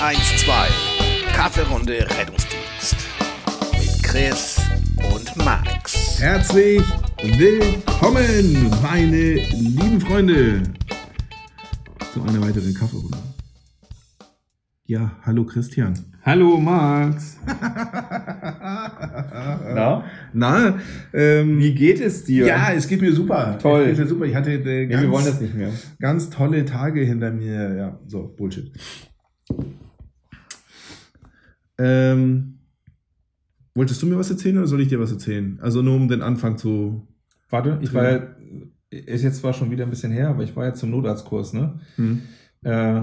[0.00, 1.32] 112.
[1.32, 2.96] Kaffeerunde Rettungsdienst.
[3.72, 4.60] Mit Chris
[5.14, 6.18] und Max.
[6.20, 6.82] Herzlich
[7.22, 10.62] willkommen, meine lieben Freunde,
[12.12, 13.16] zu einer weiteren Kaffeerunde.
[14.84, 15.98] Ja, hallo Christian.
[16.22, 17.38] Hallo Max.
[19.74, 20.04] Na?
[20.32, 20.78] Na,
[21.14, 22.46] ähm, Wie geht es dir?
[22.46, 23.58] ja, es geht mir super.
[23.60, 23.82] Toll.
[23.82, 24.24] Es geht mir super.
[24.26, 25.70] Ich hatte äh, Ja, ganz, wir wollen das nicht mehr.
[25.98, 27.74] ganz tolle Tage hinter mir.
[27.76, 28.70] Ja, so, Bullshit.
[31.78, 32.58] Ähm,
[33.74, 35.58] wolltest du mir was erzählen oder soll ich dir was erzählen?
[35.60, 37.06] Also nur um den Anfang zu.
[37.50, 38.36] Warte, ich war ja,
[38.90, 41.80] ist jetzt zwar schon wieder ein bisschen her, aber ich war ja zum Notarztkurs, ne?
[41.96, 42.22] Hm.
[42.62, 43.02] Äh,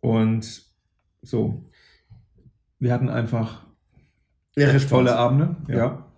[0.00, 0.62] und
[1.22, 1.70] so.
[2.78, 3.64] Wir hatten einfach
[4.56, 5.76] Irre tolle Abende, Ja.
[5.76, 6.10] ja.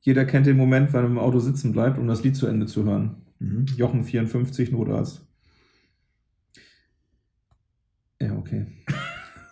[0.00, 2.66] Jeder kennt den Moment, wenn er im Auto sitzen bleibt, um das Lied zu Ende
[2.66, 3.22] zu hören.
[3.38, 3.66] Mhm.
[3.76, 5.24] Jochen 54 Notarzt.
[8.20, 8.66] Ja, okay.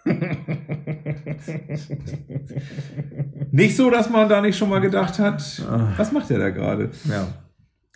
[3.53, 5.93] Nicht so, dass man da nicht schon mal gedacht hat, Ah.
[5.97, 6.91] was macht der da gerade?
[7.09, 7.27] Ja.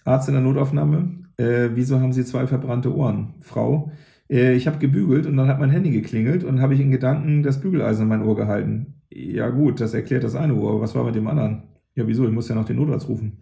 [0.05, 3.35] Arzt in der Notaufnahme, äh, wieso haben Sie zwei verbrannte Ohren?
[3.41, 3.93] Frau,
[4.31, 7.43] äh, ich habe gebügelt und dann hat mein Handy geklingelt und habe ich in Gedanken
[7.43, 8.95] das Bügeleisen in mein Ohr gehalten.
[9.11, 11.63] Ja gut, das erklärt das eine Ohr, aber was war mit dem anderen?
[11.95, 13.39] Ja wieso, ich muss ja noch den Notarzt rufen.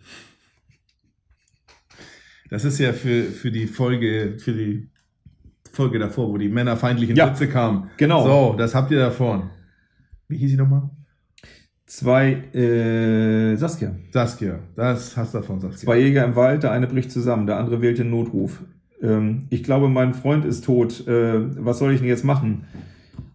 [2.50, 4.90] Das ist ja für, für die Folge, für die
[5.72, 7.30] Folge davor, wo die männerfeindlichen Ja.
[7.30, 7.90] Witze kamen.
[7.96, 8.24] Genau.
[8.50, 9.50] So, das habt ihr davor.
[10.28, 10.90] Wie hieß sie nochmal?
[11.86, 13.94] Zwei, äh, Saskia.
[14.12, 14.60] Saskia.
[14.76, 15.78] Das hast du davon, Saskia.
[15.80, 18.62] Zwei Jäger im Wald, der eine bricht zusammen, der andere wählt den Notruf.
[19.02, 21.06] Ähm, ich glaube, mein Freund ist tot.
[21.06, 22.64] Äh, was soll ich denn jetzt machen?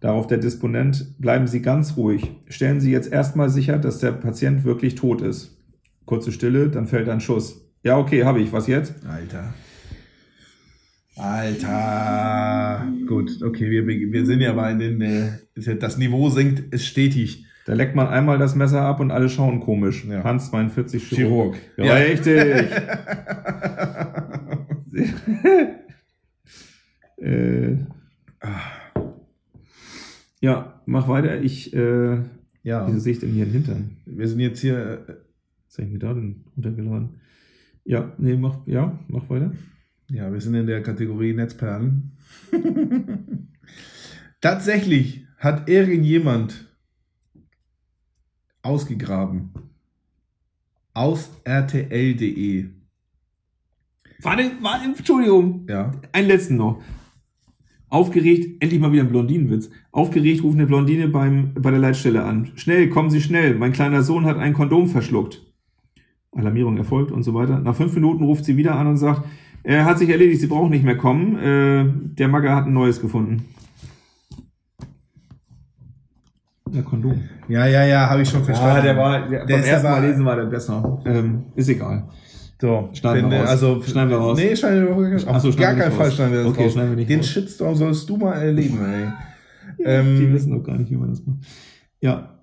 [0.00, 2.30] Darauf der Disponent, bleiben Sie ganz ruhig.
[2.48, 5.56] Stellen Sie jetzt erstmal sicher, dass der Patient wirklich tot ist.
[6.04, 7.60] Kurze Stille, dann fällt ein Schuss.
[7.82, 8.52] Ja, okay, habe ich.
[8.52, 8.94] Was jetzt?
[9.06, 9.52] Alter.
[11.18, 12.86] Alter.
[13.06, 15.32] Gut, okay, wir, wir sind ja aber in den, äh,
[15.78, 17.44] das Niveau sinkt, ist stetig.
[17.66, 20.06] Da leckt man einmal das Messer ab und alle schauen komisch.
[20.08, 20.24] Ja.
[20.24, 21.56] Hans 42 Chirurg.
[21.76, 21.94] Ja, Ja.
[21.94, 22.34] richtig.
[27.18, 27.76] äh,
[30.40, 31.42] ja, mach weiter.
[31.42, 32.18] Ich, äh,
[32.62, 33.96] ja, wieso sehe ich denn hier einen Hintern?
[34.06, 35.14] wir sind jetzt hier, äh,
[35.66, 37.20] Was habe ich mir da denn runtergeladen?
[37.84, 39.52] Ja, nee, mach, ja, mach weiter.
[40.10, 42.12] Ja, wir sind in der Kategorie Netzperlen.
[44.40, 46.66] Tatsächlich hat irgendjemand
[48.62, 49.52] ausgegraben
[50.94, 52.66] aus rtl.de.
[54.20, 55.66] Warte, warte, Entschuldigung.
[55.68, 55.92] Ja.
[56.12, 56.82] Einen letzten noch.
[57.88, 59.70] Aufgeregt, endlich mal wieder ein Blondinenwitz.
[59.92, 62.50] Aufgeregt ruft eine Blondine beim, bei der Leitstelle an.
[62.56, 63.54] Schnell, kommen Sie schnell.
[63.54, 65.46] Mein kleiner Sohn hat ein Kondom verschluckt.
[66.32, 67.60] Alarmierung erfolgt und so weiter.
[67.60, 69.26] Nach fünf Minuten ruft sie wieder an und sagt,
[69.62, 71.36] er hat sich erledigt, Sie brauchen nicht mehr kommen.
[71.38, 73.44] Äh, der Magger hat ein neues gefunden.
[76.72, 77.22] Ja, Kondom.
[77.48, 78.76] Ja, ja, ja, habe ich schon verstanden.
[78.78, 81.02] Ah, der war, der, Der beim ersten Mal lesen war der besser.
[81.06, 82.08] Ähm, ist egal.
[82.60, 83.48] So, Schneiden wir raus.
[83.48, 84.38] Also, Schneiden wir raus.
[84.38, 85.26] Nee, schneiden wir raus.
[85.28, 86.72] Ach so, Auf gar schneiden wir keinen Fall schneiden wir das Okay, raus.
[86.72, 87.28] schneiden wir nicht Den raus.
[87.28, 89.08] Shitstorm sollst du mal erleben, ey.
[89.78, 91.38] Die ähm, wissen doch gar nicht, wie man das macht.
[92.00, 92.38] Ja.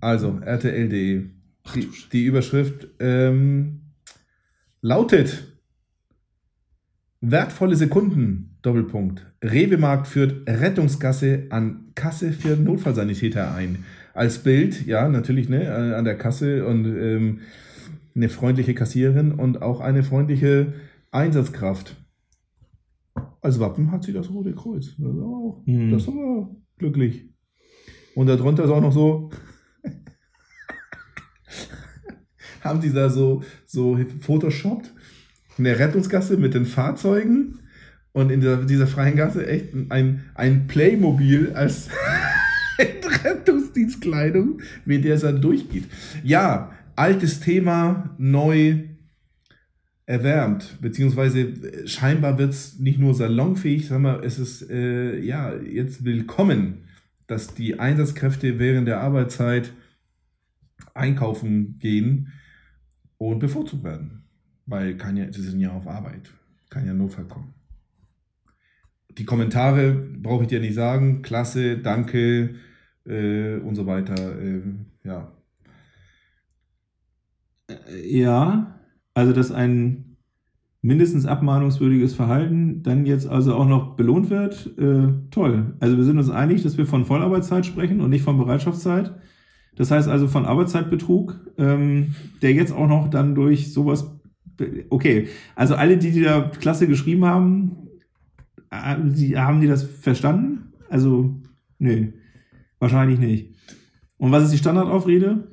[0.00, 1.30] also, rtl.de.
[1.76, 3.82] Die, die Überschrift ähm,
[4.80, 5.51] lautet
[7.24, 9.24] Wertvolle Sekunden, Doppelpunkt.
[9.44, 13.84] Rewe-Markt führt Rettungsgasse an Kasse für Notfallsanitäter ein.
[14.12, 17.40] Als Bild, ja, natürlich, ne, äh, an der Kasse und ähm,
[18.16, 20.72] eine freundliche Kassiererin und auch eine freundliche
[21.12, 21.96] Einsatzkraft.
[23.40, 24.96] Als Wappen hat sie das Rote Kreuz.
[24.98, 25.92] Das ist, auch, Mhm.
[25.92, 27.30] das ist aber glücklich.
[28.16, 29.30] Und darunter ist auch noch so,
[32.62, 34.92] haben die da so, so photoshoppt,
[35.66, 37.60] eine Rettungsgasse mit den Fahrzeugen
[38.12, 41.88] und in dieser, dieser freien Gasse echt ein, ein Playmobil als
[42.78, 45.84] in Rettungsdienstkleidung, wie der es dann durchgeht.
[46.22, 48.80] Ja, altes Thema, neu
[50.04, 56.04] erwärmt, beziehungsweise äh, scheinbar wird es nicht nur salonfähig, sondern es ist äh, ja jetzt
[56.04, 56.88] willkommen,
[57.26, 59.72] dass die Einsatzkräfte während der Arbeitszeit
[60.92, 62.32] einkaufen gehen
[63.16, 64.21] und bevorzugt werden.
[64.66, 66.32] Weil kann ja, sie sind ja auf Arbeit,
[66.70, 67.54] kann ja Notfall kommen.
[69.18, 72.54] Die Kommentare brauche ich dir nicht sagen, klasse, danke
[73.04, 74.40] äh, und so weiter.
[74.40, 75.32] ähm, ja,
[78.04, 78.80] Ja,
[79.14, 80.16] also dass ein
[80.82, 85.76] mindestens abmahnungswürdiges Verhalten dann jetzt also auch noch belohnt wird, äh, toll.
[85.80, 89.14] Also wir sind uns einig, dass wir von Vollarbeitszeit sprechen und nicht von Bereitschaftszeit.
[89.76, 94.20] Das heißt also von Arbeitszeitbetrug, ähm, der jetzt auch noch dann durch sowas,
[94.90, 97.88] okay, also alle, die, die da klasse geschrieben haben,
[98.70, 100.72] haben die das verstanden?
[100.88, 101.34] Also,
[101.78, 102.12] nee,
[102.78, 103.54] wahrscheinlich nicht.
[104.18, 105.48] Und was ist die Standardaufrede?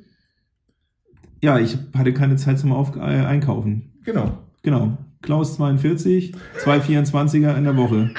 [1.42, 3.92] Ja, ich hatte keine Zeit zum Auf äh, Einkaufen.
[4.04, 4.38] Genau.
[4.62, 4.98] Genau.
[5.22, 8.10] Klaus 42, zwei 24er in der Woche.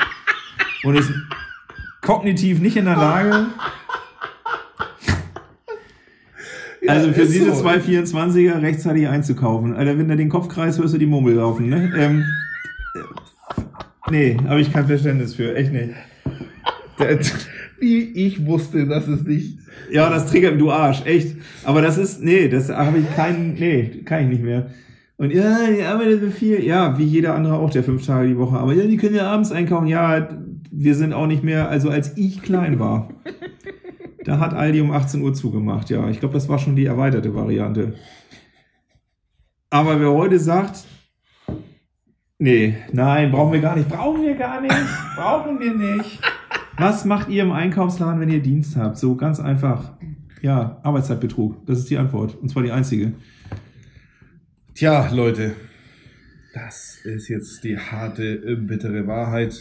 [0.83, 1.11] Und ist
[2.01, 3.47] kognitiv nicht in der Lage.
[6.87, 7.61] Also für diese so.
[7.61, 9.73] zwei 24er rechtzeitig einzukaufen.
[9.73, 11.91] Alter, wenn du den Kopfkreis hörst du die Murmel laufen, ne?
[11.95, 12.25] Ähm,
[12.95, 15.93] äh, nee, habe ich kein Verständnis für, echt nicht.
[17.79, 19.59] Wie ich wusste, dass es nicht.
[19.91, 21.35] Ja, das triggert du Arsch, echt.
[21.63, 24.67] Aber das ist, nee, das habe ich keinen, nee, kann ich nicht mehr.
[25.17, 26.63] Und ja, die arbeitet so viel.
[26.63, 28.57] Ja, wie jeder andere auch, der fünf Tage die Woche.
[28.57, 29.87] Aber ja, die können ja abends einkaufen.
[29.87, 30.29] Ja,
[30.71, 33.09] wir sind auch nicht mehr, also als ich klein war,
[34.23, 35.89] da hat Aldi um 18 Uhr zugemacht.
[35.89, 37.95] Ja, ich glaube, das war schon die erweiterte Variante.
[39.69, 40.85] Aber wer heute sagt,
[42.37, 44.75] nee, nein, brauchen wir gar nicht, brauchen wir gar nicht,
[45.15, 46.19] brauchen wir nicht.
[46.77, 48.97] Was macht ihr im Einkaufsladen, wenn ihr Dienst habt?
[48.97, 49.93] So ganz einfach.
[50.41, 51.65] Ja, Arbeitszeitbetrug.
[51.67, 52.35] Das ist die Antwort.
[52.35, 53.13] Und zwar die einzige.
[54.73, 55.55] Tja, Leute.
[56.53, 59.53] Das ist jetzt die harte, äh, bittere Wahrheit.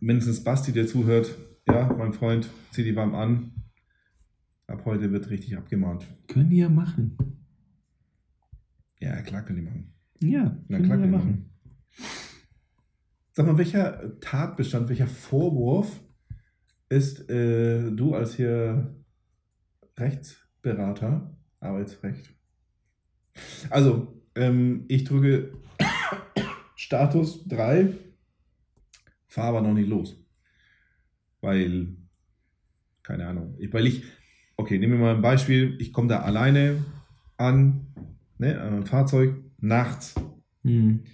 [0.00, 1.36] Mindestens Basti, der zuhört.
[1.66, 3.52] Ja, mein Freund, zieh die warm an.
[4.66, 6.06] Ab heute wird richtig abgemahnt.
[6.28, 7.16] Können die ja machen.
[9.00, 9.94] Ja, klar können die machen.
[10.20, 11.28] Ja, Na können klar die ja können die machen.
[11.30, 11.44] machen.
[13.32, 16.00] Sag mal, welcher Tatbestand, welcher Vorwurf
[16.88, 18.96] ist äh, du als hier
[19.96, 22.34] Rechtsberater, Arbeitsrecht?
[23.70, 25.52] Also, ähm, ich drücke
[26.76, 27.92] Status 3,
[29.38, 30.16] fahre aber noch nicht los.
[31.40, 31.96] Weil,
[33.04, 34.02] keine Ahnung, ich, weil ich,
[34.56, 36.84] okay, nehmen wir mal ein Beispiel, ich komme da alleine
[37.36, 37.86] an,
[38.38, 40.14] ne, an einem Fahrzeug, nachts,
[40.64, 41.04] Hm.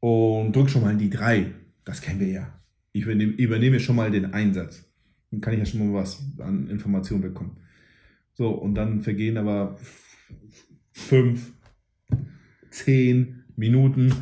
[0.00, 1.54] und drück schon mal die 3.
[1.84, 2.60] Das kennen wir ja.
[2.92, 4.84] Ich übernehme, übernehme schon mal den Einsatz.
[5.30, 7.56] Dann kann ich ja schon mal was an Informationen bekommen.
[8.34, 9.78] So, und dann vergehen aber
[10.90, 11.52] fünf,
[12.70, 14.12] zehn Minuten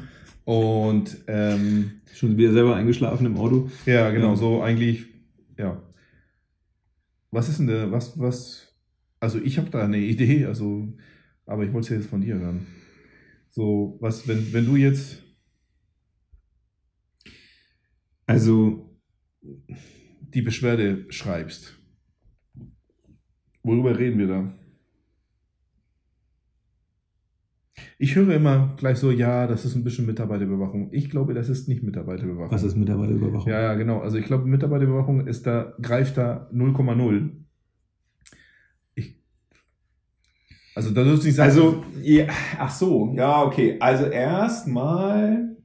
[0.44, 3.70] und ähm, Schon wieder selber eingeschlafen im Auto.
[3.86, 4.36] ja, genau, Ja.
[4.36, 5.06] so eigentlich,
[5.58, 5.82] ja.
[7.30, 8.74] Was ist denn der, was, was,
[9.20, 10.92] also ich habe da eine Idee, also,
[11.46, 12.66] aber ich wollte es ja jetzt von dir hören.
[13.50, 15.22] So, was, wenn, wenn du jetzt
[18.26, 18.98] Also,
[20.34, 21.76] die Beschwerde schreibst.
[23.62, 24.54] Worüber reden wir da?
[28.02, 30.88] Ich höre immer gleich so, ja, das ist ein bisschen Mitarbeiterüberwachung.
[30.90, 32.50] Ich glaube, das ist nicht Mitarbeiterüberwachung.
[32.50, 33.48] was ist Mitarbeiterüberwachung?
[33.48, 34.00] Ja, ja, genau.
[34.00, 37.30] Also ich glaube, Mitarbeiterüberwachung ist da, greift da 0,0.
[38.96, 39.22] Ich.
[40.74, 41.48] Also da du nicht sagen.
[41.48, 42.26] Also, ja,
[42.58, 43.76] ach so, ja, okay.
[43.78, 45.56] Also erstmal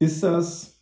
[0.00, 0.75] ist das.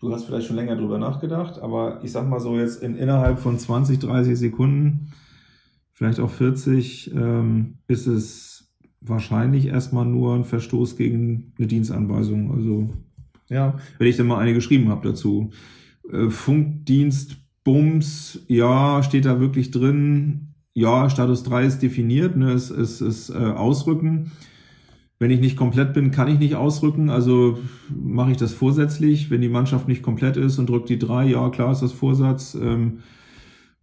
[0.00, 3.38] Du hast vielleicht schon länger drüber nachgedacht, aber ich sag mal so jetzt in, innerhalb
[3.38, 5.12] von 20, 30 Sekunden,
[5.92, 12.50] vielleicht auch 40, ähm, ist es wahrscheinlich erstmal nur ein Verstoß gegen eine Dienstanweisung.
[12.50, 12.90] Also
[13.50, 15.50] ja, wenn ich dann mal eine geschrieben habe dazu.
[16.10, 20.54] Äh, Funkdienst, Bums, ja, steht da wirklich drin.
[20.72, 24.32] Ja, Status 3 ist definiert, ne, es ist, ist äh, Ausrücken.
[25.20, 27.58] Wenn ich nicht komplett bin, kann ich nicht ausrücken, also
[27.94, 29.30] mache ich das vorsätzlich.
[29.30, 32.54] Wenn die Mannschaft nicht komplett ist und drückt die 3, ja, klar ist das Vorsatz.
[32.54, 33.00] Ähm,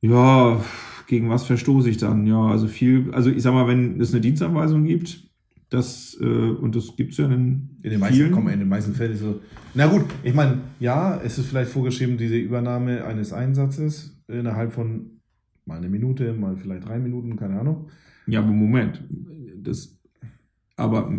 [0.01, 0.60] ja,
[1.08, 2.25] gegen was verstoße ich dann?
[2.25, 5.27] Ja, also viel, also ich sag mal, wenn es eine Dienstanweisung gibt,
[5.70, 8.96] das, äh, und das gibt es ja in, in den meisten, komm, in den meisten
[8.96, 9.39] Fällen so.
[9.75, 15.20] Na gut, ich meine, ja, es ist vielleicht vorgeschrieben, diese Übernahme eines Einsatzes innerhalb von
[15.65, 17.89] mal eine Minute, mal vielleicht drei Minuten, keine Ahnung.
[18.25, 19.03] Ja, aber Moment.
[19.62, 19.97] Das,
[20.77, 21.12] aber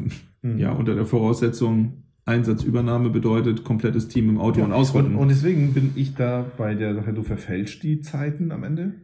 [0.43, 0.59] Mhm.
[0.59, 5.15] ja, unter der Voraussetzung, Einsatzübernahme bedeutet komplettes Team im Auto Ja, und Ausrücken.
[5.15, 8.95] Und, und deswegen bin ich da bei der Sache, du verfälscht die Zeiten am Ende.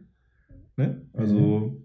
[0.77, 1.01] Ne?
[1.13, 1.81] Also,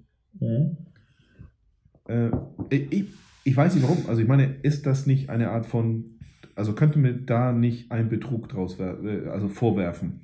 [2.08, 2.30] äh,
[2.68, 3.06] ich,
[3.44, 4.04] ich weiß nicht warum.
[4.06, 6.18] Also, ich meine, ist das nicht eine Art von.
[6.54, 10.20] Also, könnte mir da nicht ein Betrug draus äh, also vorwerfen?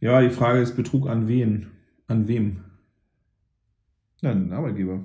[0.00, 1.66] ja, die Frage ist Betrug an wen?
[2.06, 2.60] An wem?
[4.22, 5.04] Den Arbeitgeber.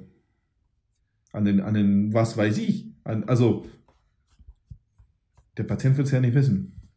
[1.34, 2.94] An den, an den, was weiß ich.
[3.04, 3.66] An, also,
[5.58, 6.90] der Patient wird es ja nicht wissen.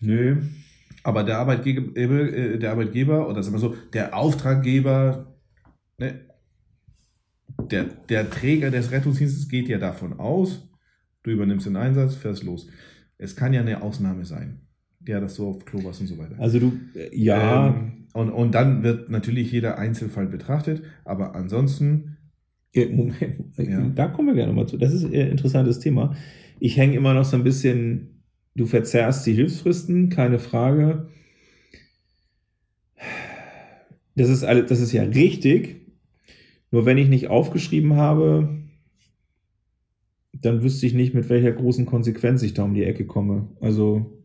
[0.00, 0.42] Nö.
[1.02, 5.34] Aber der Arbeitgeber, äh, der Arbeitgeber oder sagen wir so, der Auftraggeber,
[5.98, 6.28] ne,
[7.70, 10.68] der, der Träger des Rettungsdienstes geht ja davon aus,
[11.22, 12.68] du übernimmst den Einsatz, fährst los.
[13.16, 14.67] Es kann ja eine Ausnahme sein.
[15.08, 16.36] Ja, dass du auf Klo warst und so weiter.
[16.38, 22.16] Also du, äh, ja, Ähm, und, und dann wird natürlich jeder Einzelfall betrachtet, aber ansonsten,
[22.72, 23.88] äh, Moment, äh, Ja.
[23.88, 24.76] da kommen wir gerne mal zu.
[24.76, 26.14] Das ist ein interessantes Thema.
[26.60, 28.22] Ich hänge immer noch so ein bisschen,
[28.54, 31.08] du verzerrst die Hilfsfristen, keine Frage.
[34.14, 35.86] Das ist, alle, das ist ja richtig.
[36.70, 38.58] Nur wenn ich nicht aufgeschrieben habe,
[40.32, 43.48] dann wüsste ich nicht, mit welcher großen Konsequenz ich da um die Ecke komme.
[43.60, 44.17] Also,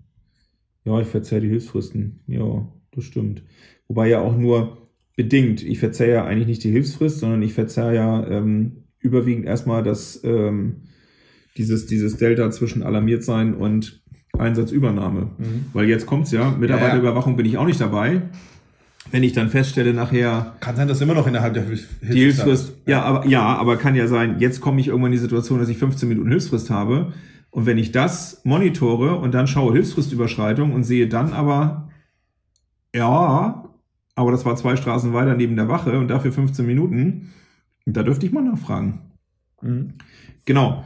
[0.85, 2.19] ja, ich verzerre die Hilfsfristen.
[2.27, 3.43] Ja, das stimmt.
[3.87, 4.77] Wobei ja auch nur
[5.15, 5.63] bedingt.
[5.63, 10.21] Ich verzerre ja eigentlich nicht die Hilfsfrist, sondern ich verzerre ja ähm, überwiegend erstmal das,
[10.23, 10.83] ähm,
[11.57, 14.01] dieses, dieses Delta zwischen alarmiert sein und
[14.37, 15.31] Einsatzübernahme.
[15.37, 15.65] Mhm.
[15.73, 18.23] Weil jetzt kommt's ja, Mitarbeiterüberwachung bin ich auch nicht dabei.
[19.11, 22.77] Wenn ich dann feststelle nachher, kann sein, dass immer noch innerhalb der Hilf die Hilfsfrist,
[22.87, 25.69] ja, aber, ja, aber kann ja sein, jetzt komme ich irgendwann in die Situation, dass
[25.69, 27.11] ich 15 Minuten Hilfsfrist habe.
[27.53, 31.87] Und wenn ich das monitore und dann schaue Hilfsfristüberschreitung und sehe dann aber,
[32.95, 33.69] ja,
[34.15, 37.31] aber das war zwei Straßen weiter neben der Wache und dafür 15 Minuten,
[37.85, 39.01] da dürfte ich mal nachfragen.
[39.61, 39.93] Mhm.
[40.45, 40.83] Genau.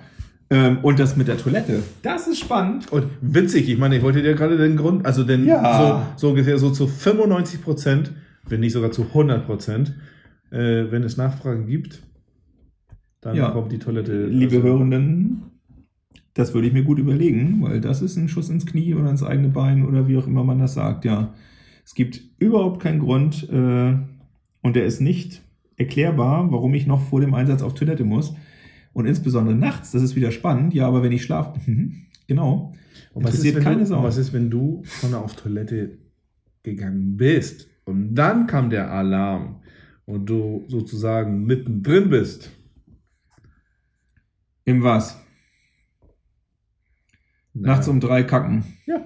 [0.50, 2.92] Ähm, und das mit der Toilette, das ist spannend.
[2.92, 6.06] Und witzig, ich meine, ich wollte dir gerade den Grund, also den Ja.
[6.18, 8.12] so, so ungefähr so zu 95 Prozent,
[8.44, 9.96] wenn nicht sogar zu 100 Prozent,
[10.52, 12.04] äh, wenn es Nachfragen gibt,
[13.22, 13.52] dann Ja.
[13.52, 14.26] kommt die Toilette.
[14.26, 15.44] Liebe also, Hörenden,
[16.38, 19.24] das würde ich mir gut überlegen, weil das ist ein Schuss ins Knie oder ins
[19.24, 21.04] eigene Bein oder wie auch immer man das sagt.
[21.04, 21.34] Ja,
[21.84, 23.98] es gibt überhaupt keinen Grund äh,
[24.62, 25.42] und der ist nicht
[25.78, 28.36] erklärbar, warum ich noch vor dem Einsatz auf Toilette muss.
[28.94, 30.76] Und insbesondere nachts, das ist wieder spannend.
[30.76, 32.76] Ja, aber wenn ich schlafe, mhm, genau,
[33.14, 34.04] Und was ist, keine du, Sau.
[34.04, 35.98] was ist, wenn du schon auf Toilette
[36.62, 39.62] gegangen bist und dann kam der Alarm
[40.06, 42.52] und du sozusagen mittendrin bist?
[44.66, 45.20] Im was?
[47.62, 48.64] Nachts um drei kacken.
[48.86, 49.06] Ja.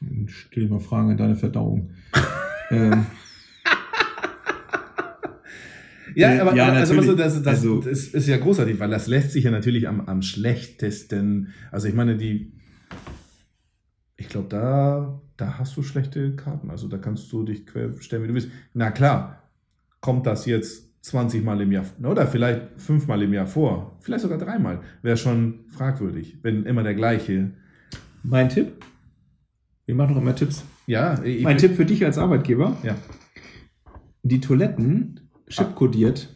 [0.00, 1.90] Dann Stell dir mal Fragen an deine Verdauung.
[2.70, 3.06] ähm,
[6.14, 9.06] Ja, Äh, aber ja, also, also, das, das, Also- das ist ja großartig, weil das
[9.06, 11.48] lässt sich ja natürlich am, am schlechtesten.
[11.70, 12.52] Also ich meine, die,
[14.16, 16.70] ich glaube, da, da hast du schlechte Karten.
[16.70, 18.48] Also da kannst du dich querstellen, wie du willst.
[18.72, 19.42] Na klar,
[20.00, 24.38] kommt das jetzt 20 Mal im Jahr oder vielleicht fünfmal im Jahr vor, vielleicht sogar
[24.38, 27.52] dreimal, wäre schon fragwürdig, wenn immer der gleiche.
[28.28, 28.84] Mein Tipp?
[29.86, 30.64] Wir machen doch immer Tipps.
[30.86, 32.96] Ja, ich, Mein Tipp für dich als Arbeitgeber: Ja.
[34.22, 36.34] die Toiletten chipkodiert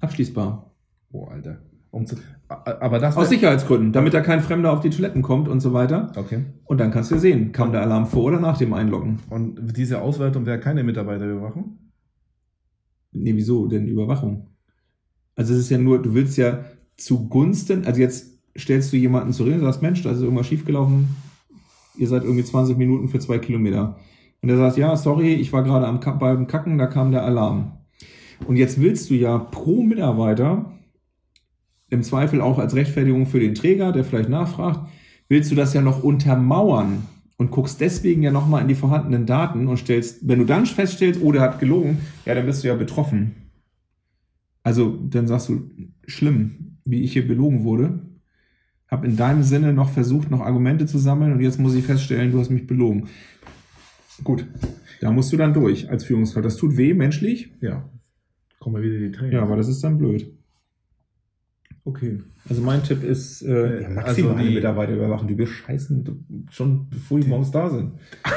[0.00, 0.74] abschließbar.
[1.12, 1.58] Oh, Alter.
[1.90, 2.16] Um zu,
[2.48, 6.10] aber das Aus Sicherheitsgründen, damit da kein Fremder auf die Toiletten kommt und so weiter.
[6.16, 6.44] Okay.
[6.64, 9.18] Und dann kannst du sehen, kam der Alarm vor oder nach dem Einloggen.
[9.28, 11.78] Und diese Auswertung wäre keine Mitarbeiterüberwachung?
[13.12, 14.48] Nee, wieso denn Überwachung?
[15.34, 16.64] Also es ist ja nur, du willst ja
[16.96, 21.08] zugunsten, also jetzt stellst du jemanden zur Rede und sagst, Mensch, da ist irgendwas schiefgelaufen,
[21.96, 23.96] ihr seid irgendwie 20 Minuten für zwei Kilometer.
[24.40, 27.72] Und er sagt, ja, sorry, ich war gerade am beim Kacken, da kam der Alarm.
[28.46, 30.72] Und jetzt willst du ja pro Mitarbeiter,
[31.90, 34.80] im Zweifel auch als Rechtfertigung für den Träger, der vielleicht nachfragt,
[35.28, 37.06] willst du das ja noch untermauern
[37.36, 41.20] und guckst deswegen ja nochmal in die vorhandenen Daten und stellst, wenn du dann feststellst,
[41.22, 43.32] oh, der hat gelogen, ja, dann bist du ja betroffen.
[44.62, 45.70] Also dann sagst du,
[46.06, 48.00] schlimm, wie ich hier belogen wurde.
[48.92, 52.30] Hab in deinem Sinne noch versucht, noch Argumente zu sammeln und jetzt muss ich feststellen,
[52.30, 53.08] du hast mich belogen.
[54.22, 54.46] Gut,
[55.00, 56.44] da musst du dann durch als Führungskraft.
[56.44, 57.50] Das tut weh, menschlich.
[57.62, 57.88] Ja.
[58.60, 59.32] Kommen wir wieder in die Tränen.
[59.32, 60.30] Ja, aber das ist dann blöd.
[61.84, 62.20] Okay.
[62.48, 65.26] Also mein Tipp ist, äh, ja, also maximale die- Mitarbeiter überwachen.
[65.26, 67.92] Die bescheißen schon, bevor die morgens da sind.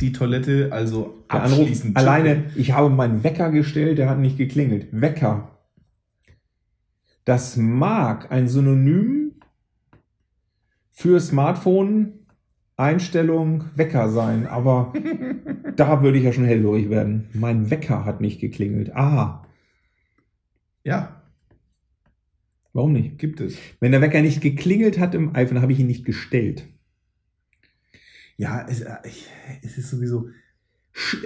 [0.00, 1.94] Die Toilette also Der Anruf abschließend.
[1.94, 4.86] alleine, ich habe meinen Wecker gestellt, der hat nicht geklingelt.
[4.92, 5.59] Wecker.
[7.24, 9.34] Das mag ein Synonym
[10.90, 12.26] für Smartphone,
[12.76, 14.92] Einstellung, Wecker sein, aber
[15.76, 17.28] da würde ich ja schon hellhörig werden.
[17.34, 18.94] Mein Wecker hat nicht geklingelt.
[18.96, 19.46] Ah,
[20.82, 21.22] Ja,
[22.72, 23.18] warum nicht?
[23.18, 23.58] gibt es.
[23.80, 26.66] Wenn der Wecker nicht geklingelt hat im iPhone, habe ich ihn nicht gestellt.
[28.38, 28.96] Ja, es, äh,
[29.62, 30.28] es ist sowieso.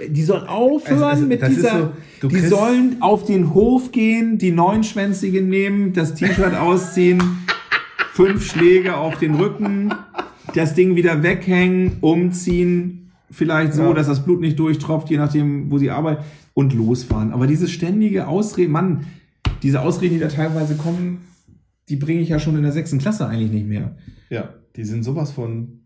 [0.09, 1.93] Die sollen aufhören Also, also, mit dieser.
[2.21, 7.21] so, die sollen auf den Hof gehen, die Neunschwänzige nehmen, das T-Shirt ausziehen,
[8.13, 9.93] fünf Schläge auf den Rücken,
[10.53, 13.93] das Ding wieder weghängen, umziehen, vielleicht so, Ja.
[13.93, 17.31] dass das Blut nicht durchtropft, je nachdem, wo sie arbeiten, und losfahren.
[17.33, 19.05] Aber dieses ständige Ausreden, Mann,
[19.61, 21.19] diese Ausreden, die da teilweise kommen,
[21.89, 23.97] die bringe ich ja schon in der sechsten Klasse eigentlich nicht mehr.
[24.29, 25.81] Ja, die sind sowas von.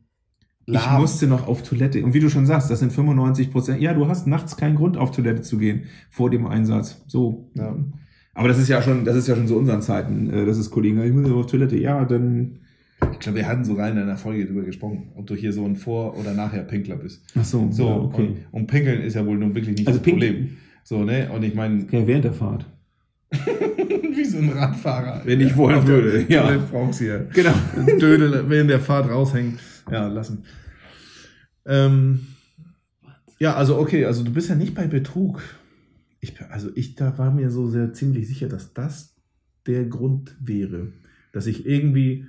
[0.71, 1.01] Ich lahm.
[1.01, 2.03] musste noch auf Toilette.
[2.03, 3.81] Und wie du schon sagst, das sind 95 Prozent.
[3.81, 7.03] Ja, du hast nachts keinen Grund, auf Toilette zu gehen vor dem Einsatz.
[7.07, 7.49] So.
[7.55, 7.75] Ja.
[8.35, 10.69] Aber das ist ja schon, das ist ja schon so unseren Zeiten, äh, dass es
[10.71, 11.77] Kollegen, ich muss auf Toilette.
[11.77, 12.59] Ja, dann
[13.13, 15.75] Ich glaube, wir hatten sogar in einer Folge darüber gesprochen, ob du hier so ein
[15.75, 17.21] Vor- oder Nachher-Pinkler bist.
[17.37, 18.21] Ach so, So, ja, okay.
[18.51, 20.49] und, und Pinkeln ist ja wohl nun wirklich nicht Also das Pink- Problem.
[20.83, 21.29] So, ne?
[21.33, 22.65] Und ich meine, Ja, während der Fahrt.
[24.15, 25.21] wie so ein Radfahrer.
[25.25, 26.57] Wenn ich wollen Auf der würde, ja.
[26.71, 27.27] Brauchst hier.
[27.33, 27.53] Genau.
[27.99, 29.59] Dödel während der Fahrt raushängen.
[29.91, 30.43] Ja, lassen.
[31.65, 32.27] Ähm,
[33.39, 35.41] ja, also okay, also du bist ja nicht bei Betrug.
[36.19, 39.15] Ich, also ich da war mir so sehr ziemlich sicher, dass das
[39.65, 40.91] der Grund wäre.
[41.31, 42.25] Dass ich irgendwie.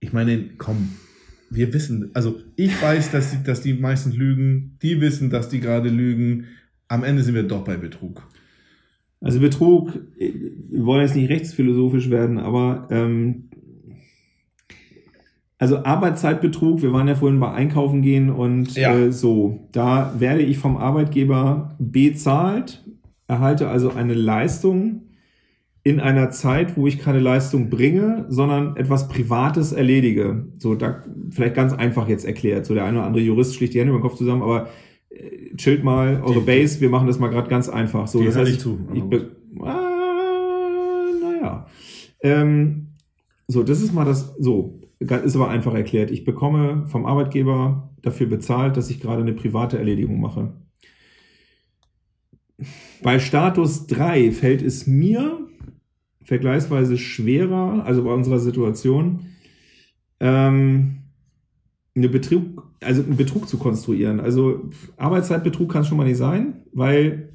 [0.00, 0.96] Ich meine, komm,
[1.50, 5.60] wir wissen, also ich weiß, dass die, dass die meisten lügen, die wissen, dass die
[5.60, 6.46] gerade lügen.
[6.88, 8.22] Am Ende sind wir doch bei Betrug.
[9.20, 13.49] Also Betrug, wir wollen jetzt nicht rechtsphilosophisch werden, aber ähm,
[15.60, 18.94] also Arbeitszeitbetrug, wir waren ja vorhin bei Einkaufen gehen und Ja.
[18.96, 22.82] äh, so, da werde ich vom Arbeitgeber bezahlt,
[23.28, 25.02] erhalte also eine Leistung
[25.82, 30.46] in einer Zeit, wo ich keine Leistung bringe, sondern etwas Privates erledige.
[30.58, 32.66] So, da vielleicht ganz einfach jetzt erklärt.
[32.66, 34.68] So, der eine oder andere Jurist schlägt die Hände über den Kopf zusammen, aber
[35.10, 38.06] äh, chillt mal eure Die- Base, wir machen das mal gerade ganz einfach.
[38.08, 41.66] So, das heißt, ich zu, Ich, be- ah, naja.
[42.22, 42.88] Ähm,
[43.48, 46.10] so, das ist mal das, so, ist aber einfach erklärt.
[46.10, 50.52] Ich bekomme vom Arbeitgeber dafür bezahlt, dass ich gerade eine private Erledigung mache.
[53.02, 55.38] Bei Status 3 fällt es mir
[56.22, 59.20] vergleichsweise schwerer, also bei unserer Situation,
[60.20, 60.98] ähm,
[61.96, 64.20] eine Betrug, also einen Betrug zu konstruieren.
[64.20, 67.32] Also Arbeitszeitbetrug kann es schon mal nicht sein, weil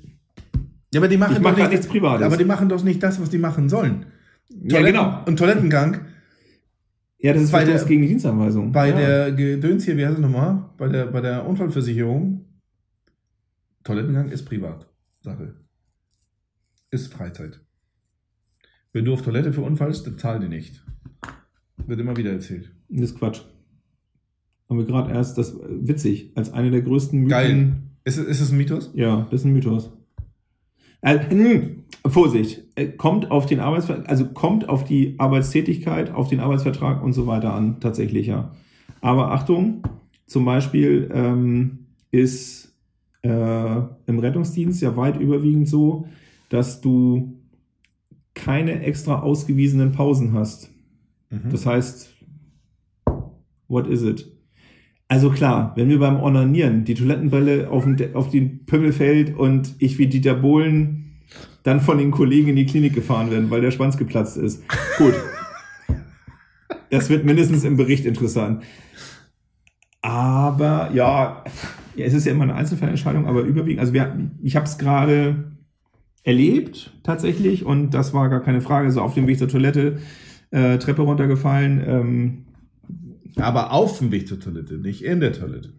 [0.93, 2.25] Ja, aber die machen ich mache doch gerade nichts Privates.
[2.25, 4.05] Aber die machen doch nicht das, was die machen sollen.
[4.49, 5.23] ja, genau.
[5.25, 6.01] Und Toilettengang
[7.25, 8.71] Ja, das ist Bei Verstoß der- gegen die Dienstanweisung.
[8.71, 8.95] bei ja.
[8.95, 10.69] der Gedöns hier, wie heißt es nochmal?
[10.77, 12.45] Bei der, bei der Unfallversicherung.
[13.83, 15.55] Toilettengang ist Privatsache.
[16.91, 17.61] Ist Freizeit.
[18.93, 20.83] Wenn du auf Toilette verunfallst, dann zahl die nicht.
[21.85, 22.71] Wird immer wieder erzählt.
[22.89, 23.41] Das ist Quatsch.
[24.69, 27.29] Haben wir gerade erst, das witzig, als eine der größten Mythen.
[27.29, 27.73] Geil.
[28.03, 28.91] Ist, ist es ein Mythos?
[28.93, 29.91] Ja, das ist ein Mythos.
[31.05, 36.39] Äh, hm, Vorsicht, äh, kommt auf den Arbeitsver also kommt auf die Arbeitstätigkeit, auf den
[36.39, 38.51] Arbeitsvertrag und so weiter an, tatsächlich, ja.
[39.01, 39.83] Aber Achtung,
[40.25, 42.75] zum Beispiel ähm, ist
[43.21, 43.29] äh,
[44.07, 46.07] im Rettungsdienst ja weit überwiegend so,
[46.49, 47.39] dass du
[48.33, 50.71] keine extra ausgewiesenen Pausen hast.
[51.29, 51.51] Mhm.
[51.51, 52.15] Das heißt,
[53.67, 54.31] what is it?
[55.07, 59.37] Also klar, wenn mir beim Onanieren die Toilettenbrille auf den, De- auf den Pümmel fällt
[59.37, 61.17] und ich wie Dieter Bohlen
[61.63, 64.63] dann von den Kollegen in die Klinik gefahren werden, weil der Schwanz geplatzt ist.
[64.97, 65.13] Gut.
[66.89, 68.63] Das wird mindestens im Bericht interessant.
[70.01, 71.43] Aber ja,
[71.95, 75.51] ja, es ist ja immer eine Einzelfallentscheidung, aber überwiegend, also wir, ich habe es gerade
[76.23, 78.91] erlebt tatsächlich und das war gar keine Frage.
[78.91, 79.99] So auf dem Weg zur Toilette,
[80.51, 81.83] äh, Treppe runtergefallen.
[81.87, 82.44] Ähm,
[83.37, 85.73] Aber auf dem Weg zur Toilette, nicht in der Toilette.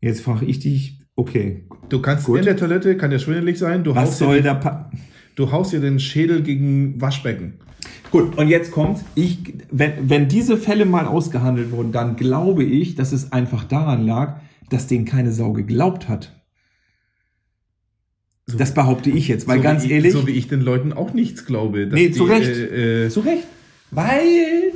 [0.00, 2.38] jetzt frage ich dich, okay, Du kannst Gut.
[2.38, 4.90] in der Toilette, kann ja schwindelig sein, du was haust, dir, soll den- da pa
[5.36, 7.54] du haust dir den Schädel gegen Waschbecken.
[8.10, 9.38] Gut, und jetzt kommt, ich,
[9.70, 14.40] wenn, wenn diese Fälle mal ausgehandelt wurden, dann glaube ich, dass es einfach daran lag,
[14.70, 16.32] dass denen keine Sau geglaubt hat.
[18.46, 20.92] So- Das behaupte ich jetzt, weil so ganz ich- ehrlich, So wie ich den Leuten
[20.92, 21.86] auch nichts glaube.
[21.86, 22.48] dass Nee, die, zu Recht.
[22.48, 23.44] Äh, äh, zu Recht,
[23.90, 24.72] weil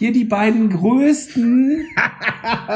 [0.00, 1.84] hier die beiden größten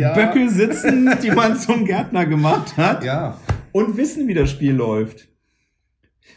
[0.00, 0.12] ja.
[0.14, 3.36] Böcke sitzen, die man zum Gärtner gemacht hat Ja.
[3.72, 5.28] und wissen, wie das Spiel läuft.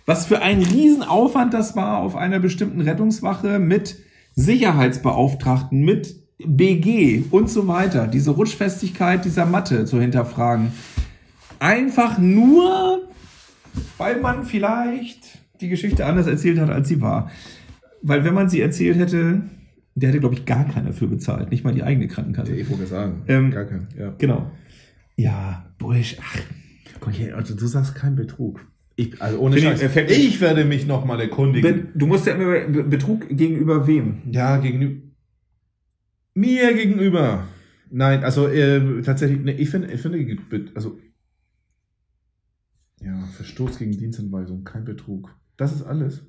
[0.06, 3.96] Was für ein Riesenaufwand das war auf einer bestimmten Rettungswache mit
[4.36, 10.74] Sicherheitsbeauftragten, mit BG und so weiter, diese Rutschfestigkeit dieser Matte zu hinterfragen.
[11.60, 13.04] Einfach nur,
[13.98, 17.32] weil man vielleicht die Geschichte anders erzählt hat, als sie war.
[18.02, 19.42] Weil wenn man sie erzählt hätte,
[19.96, 22.56] der hätte, glaube ich, gar keiner für bezahlt, nicht mal die eigene Krankenkasse.
[22.56, 23.24] Ich wollte sagen.
[23.28, 23.88] Ähm, Gar kein.
[23.98, 24.14] Ja.
[24.18, 24.52] Genau.
[25.18, 26.40] Ja, Bullsh, ach,
[27.02, 28.66] Okay, also du sagst kein Betrug.
[28.98, 29.82] Ich, also ohne ich- Scheiß.
[29.84, 31.74] fällt- Ich werde mich nochmal erkundigen.
[31.84, 34.22] Be- Du musst ja immer Be- Betrug gegenüber wem?
[34.32, 35.02] Ja, gegenüber.
[36.34, 37.48] Mir gegenüber.
[37.90, 40.38] Nein, also äh, tatsächlich, ne, ich finde, ich finde,
[40.76, 41.00] also.
[43.02, 45.34] Ja, Verstoß gegen Dienstanweisung, kein Betrug.
[45.56, 46.26] Das ist alles.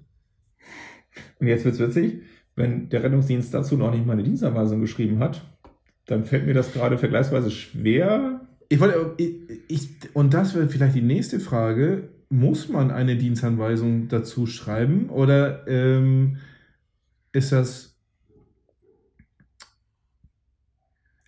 [1.38, 2.22] Und jetzt wird's witzig,
[2.56, 5.42] wenn der Rettungsdienst dazu noch nicht mal eine Dienstanweisung geschrieben hat,
[6.06, 8.40] dann fällt mir das gerade vergleichsweise schwer.
[8.68, 9.34] Ich wollte, ich,
[9.68, 12.08] ich, und das wäre vielleicht die nächste Frage.
[12.28, 16.36] Muss man eine Dienstanweisung dazu schreiben oder ähm,
[17.32, 17.96] ist das.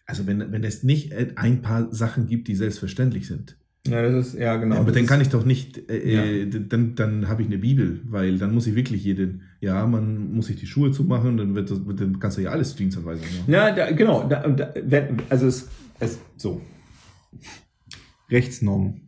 [0.07, 3.57] Also, wenn, wenn es nicht ein paar Sachen gibt, die selbstverständlich sind.
[3.87, 4.77] Ja, das ist, ja, genau.
[4.77, 8.01] aber dann ist- kann ich doch nicht, äh, äh, dann, dann habe ich eine Bibel,
[8.05, 11.69] weil dann muss ich wirklich jeden, ja, man muss sich die Schuhe zumachen, dann wird
[11.71, 13.53] das, dann kannst du ja alles Dienstanweisung machen.
[13.53, 14.29] Ja, da, genau.
[14.29, 15.69] Da, da, wenn, also es,
[15.99, 16.61] es so.
[18.31, 19.01] Rechtsnorm.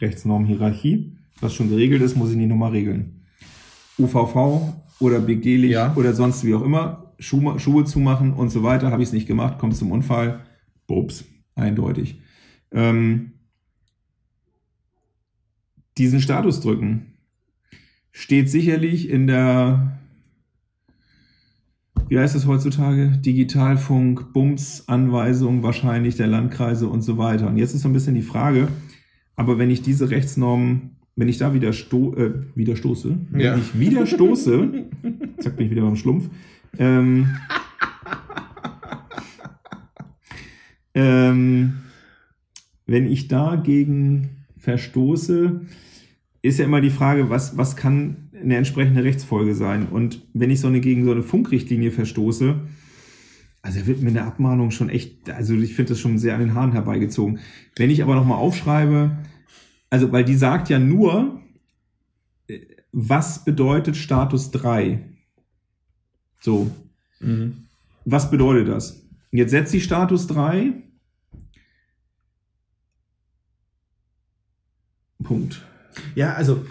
[0.00, 1.16] Rechtsnorm-Hierarchie.
[1.40, 3.22] Was schon geregelt ist, muss ich nicht nochmal regeln.
[3.98, 5.92] UVV oder begehlich Ja.
[5.96, 7.12] oder sonst wie auch immer.
[7.18, 8.90] Schuhe, Schuhe zumachen und so weiter.
[8.90, 10.40] Habe ich es nicht gemacht, kommt zum Unfall.
[10.86, 11.24] Bups.
[11.54, 12.20] Eindeutig.
[12.72, 13.32] Ähm,
[15.98, 17.06] diesen Status drücken
[18.12, 19.98] steht sicherlich in der
[22.08, 23.08] wie heißt das heutzutage?
[23.24, 27.46] Digitalfunk, Bums, Anweisung wahrscheinlich der Landkreise und so weiter.
[27.46, 28.68] Und jetzt ist so ein bisschen die Frage,
[29.34, 33.56] aber wenn ich diese Rechtsnormen, wenn ich da wieder, sto äh, wieder stoße, wenn Ja.
[33.56, 34.84] ich wieder stoße,
[35.38, 36.28] zack, bin ich wieder beim Schlumpf,
[36.78, 37.28] ähm,
[40.94, 41.74] ähm,
[42.86, 45.60] wenn ich dagegen verstoße,
[46.40, 49.86] ist ja immer die Frage, was, was kann eine entsprechende Rechtsfolge sein?
[49.88, 52.60] Und wenn ich so eine gegen so eine Funkrichtlinie verstoße,
[53.60, 56.54] also wird mir eine Abmahnung schon echt, also ich finde das schon sehr an den
[56.54, 57.38] Haaren herbeigezogen.
[57.76, 59.18] Wenn ich aber nochmal aufschreibe,
[59.90, 61.40] also weil die sagt ja nur,
[62.48, 62.60] äh,
[62.92, 65.00] was bedeutet Status 3?
[66.40, 66.70] So,
[67.20, 67.64] Mhm.
[68.04, 69.06] was bedeutet das?
[69.30, 70.72] Jetzt setzt sie Status 3.
[75.22, 75.62] Punkt.
[76.14, 76.64] Ja, also,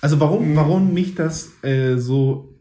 [0.00, 2.58] also warum, warum mich das äh, so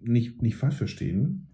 [0.00, 1.48] nicht, nicht falsch verstehen,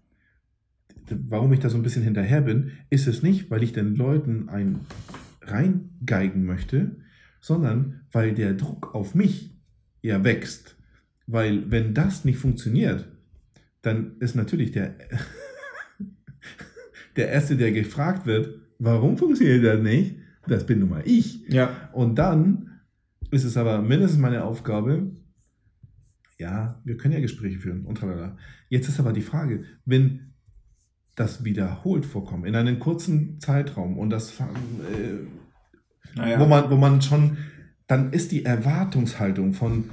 [1.09, 4.49] warum ich da so ein bisschen hinterher bin, ist es nicht, weil ich den Leuten
[4.49, 4.81] ein
[5.41, 6.97] reingeigen möchte,
[7.39, 9.53] sondern weil der Druck auf mich
[10.01, 10.75] ja wächst.
[11.27, 13.07] Weil wenn das nicht funktioniert,
[13.81, 14.95] dann ist natürlich der,
[17.15, 20.15] der Erste, der gefragt wird, warum funktioniert das nicht,
[20.47, 21.47] das bin nun mal ich.
[21.47, 21.89] Ja.
[21.93, 22.81] Und dann
[23.31, 25.11] ist es aber mindestens meine Aufgabe,
[26.37, 28.37] ja, wir können ja Gespräche führen und tralala.
[28.67, 30.33] Jetzt ist aber die Frage, wenn
[31.15, 37.37] das wiederholt vorkommt, in einem kurzen Zeitraum und das, äh, wo, man, wo man schon,
[37.85, 39.91] dann ist die Erwartungshaltung von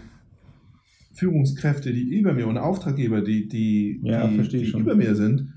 [1.12, 5.52] Führungskräfte, die über mir und Auftraggeber, die, die, Ja, die, die über mir sind,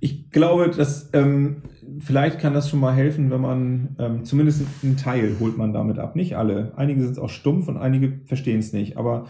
[0.00, 1.62] Ich glaube, dass ähm,
[1.98, 5.98] vielleicht kann das schon mal helfen, wenn man ähm, zumindest einen Teil holt man damit
[5.98, 6.16] ab.
[6.16, 6.72] Nicht alle.
[6.76, 8.96] Einige sind auch stumpf und einige verstehen es nicht.
[8.96, 9.26] Aber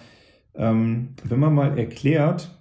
[0.54, 2.56] ähm, wenn man mal erklärt,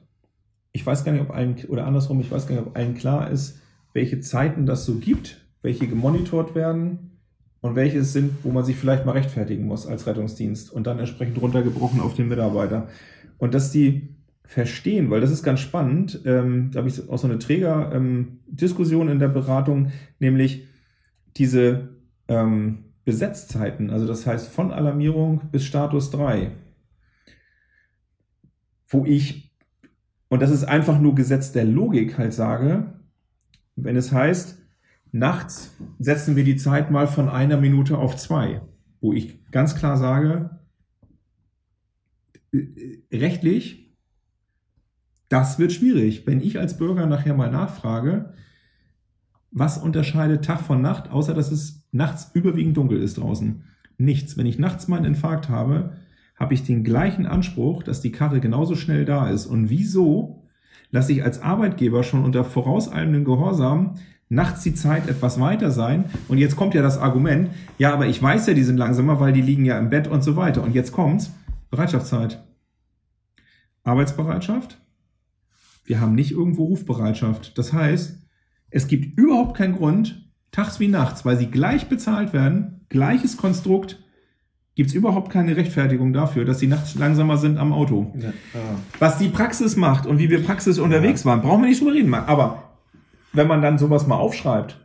[0.72, 3.30] ich weiß gar nicht, ob allen, oder andersrum, ich weiß gar nicht, ob allen klar
[3.30, 3.60] ist,
[3.94, 7.20] welche Zeiten das so gibt, welche gemonitort werden
[7.62, 11.00] und welche es sind, wo man sich vielleicht mal rechtfertigen muss als Rettungsdienst und dann
[11.00, 12.88] entsprechend runtergebrochen auf den Mitarbeiter.
[13.38, 14.16] Und dass die
[14.50, 16.22] verstehen, weil das ist ganz spannend.
[16.26, 20.66] Ähm, da habe ich auch so eine Träger-Diskussion in der Beratung, nämlich
[21.38, 21.90] diese
[22.28, 26.50] ähm, Besetzzeiten, also das heißt von Alarmierung bis Status 3,
[28.88, 29.56] wo ich,
[30.30, 32.96] und das ist einfach nur Gesetz der Logik halt sage,
[33.76, 34.58] wenn es heißt,
[35.12, 38.64] nachts setzen wir die Zeit mal von einer Minute auf zwei,
[39.00, 40.58] wo ich ganz klar sage,
[42.52, 42.66] äh,
[43.16, 43.89] rechtlich,
[45.30, 46.28] das wird schwierig.
[46.28, 48.34] Wenn ich als Bürger nachher mal nachfrage,
[49.52, 53.64] was unterscheidet Tag von Nacht, außer dass es nachts überwiegend dunkel ist draußen?
[53.98, 54.38] Nichts.
[54.38, 55.94] Wenn ich nachts meinen Infarkt habe,
[56.36, 59.46] habe ich den gleichen Anspruch, dass die Karre genauso schnell da ist.
[59.46, 60.48] Und wieso
[60.92, 63.96] lasse ich als Arbeitgeber schon unter vorauseilendem Gehorsam
[64.30, 66.06] nachts die Zeit etwas weiter sein?
[66.28, 69.34] Und jetzt kommt ja das Argument, ja, aber ich weiß ja, die sind langsamer, weil
[69.34, 70.64] die liegen ja im Bett und so weiter.
[70.64, 71.32] Und jetzt kommt's,
[71.70, 72.42] Bereitschaftszeit.
[73.84, 74.78] Arbeitsbereitschaft.
[75.90, 77.58] Wir haben nicht irgendwo Rufbereitschaft.
[77.58, 78.16] Das heißt,
[78.70, 83.98] es gibt überhaupt keinen Grund, tags wie nachts, weil sie gleich bezahlt werden, gleiches Konstrukt,
[84.76, 88.14] gibt es überhaupt keine Rechtfertigung dafür, dass sie nachts langsamer sind am Auto.
[88.20, 88.76] Ja, ah.
[89.00, 92.14] Was die Praxis macht und wie wir Praxis unterwegs waren, brauchen wir nicht drüber reden.
[92.14, 92.70] Aber
[93.34, 94.80] wenn man dann sowas mal aufschreibt,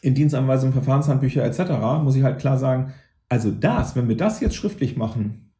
[0.00, 2.94] in Dienstanweisungen, Verfahrenshandbücher etc., muss ich halt klar sagen,
[3.28, 5.52] also das, wenn wir das jetzt schriftlich machen,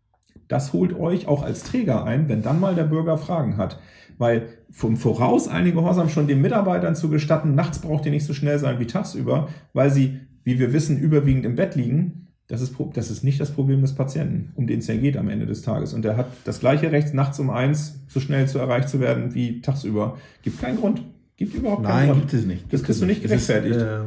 [0.49, 3.79] das holt euch auch als Träger ein, wenn dann mal der Bürger Fragen hat.
[4.19, 8.33] Weil vom Voraus einige Gehorsam schon den Mitarbeitern zu gestatten, nachts braucht ihr nicht so
[8.33, 12.29] schnell sein wie tagsüber, weil sie, wie wir wissen, überwiegend im Bett liegen.
[12.49, 15.29] Das ist, das ist nicht das Problem des Patienten, um den es ja geht am
[15.29, 15.93] Ende des Tages.
[15.93, 19.35] Und der hat das gleiche Recht, nachts um eins so schnell zu erreicht zu werden
[19.35, 20.17] wie tagsüber.
[20.43, 21.03] Gibt keinen Grund.
[21.37, 22.21] Gibt überhaupt keinen Nein, Grund.
[22.23, 22.73] gibt es nicht.
[22.73, 23.81] Das kriegst du nicht Es ist, gerechtfertigt.
[23.85, 23.99] äh,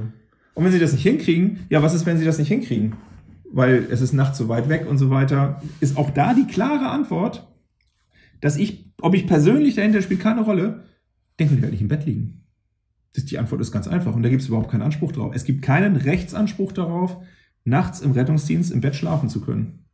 [0.55, 2.93] Und wenn sie das nicht hinkriegen, ja, was ist, wenn sie das nicht hinkriegen?
[3.51, 5.61] Weil es ist nachts so weit weg und so weiter.
[5.81, 7.45] Ist auch da die klare Antwort,
[8.41, 10.83] dass ich, ob ich persönlich dahinter spielt keine Rolle,
[11.39, 12.43] den will ich halt nicht im Bett liegen.
[13.13, 15.31] Das, die Antwort ist ganz einfach und da gibt es überhaupt keinen Anspruch drauf.
[15.35, 17.17] Es gibt keinen Rechtsanspruch darauf,
[17.63, 19.85] nachts im Rettungsdienst im Bett schlafen zu können.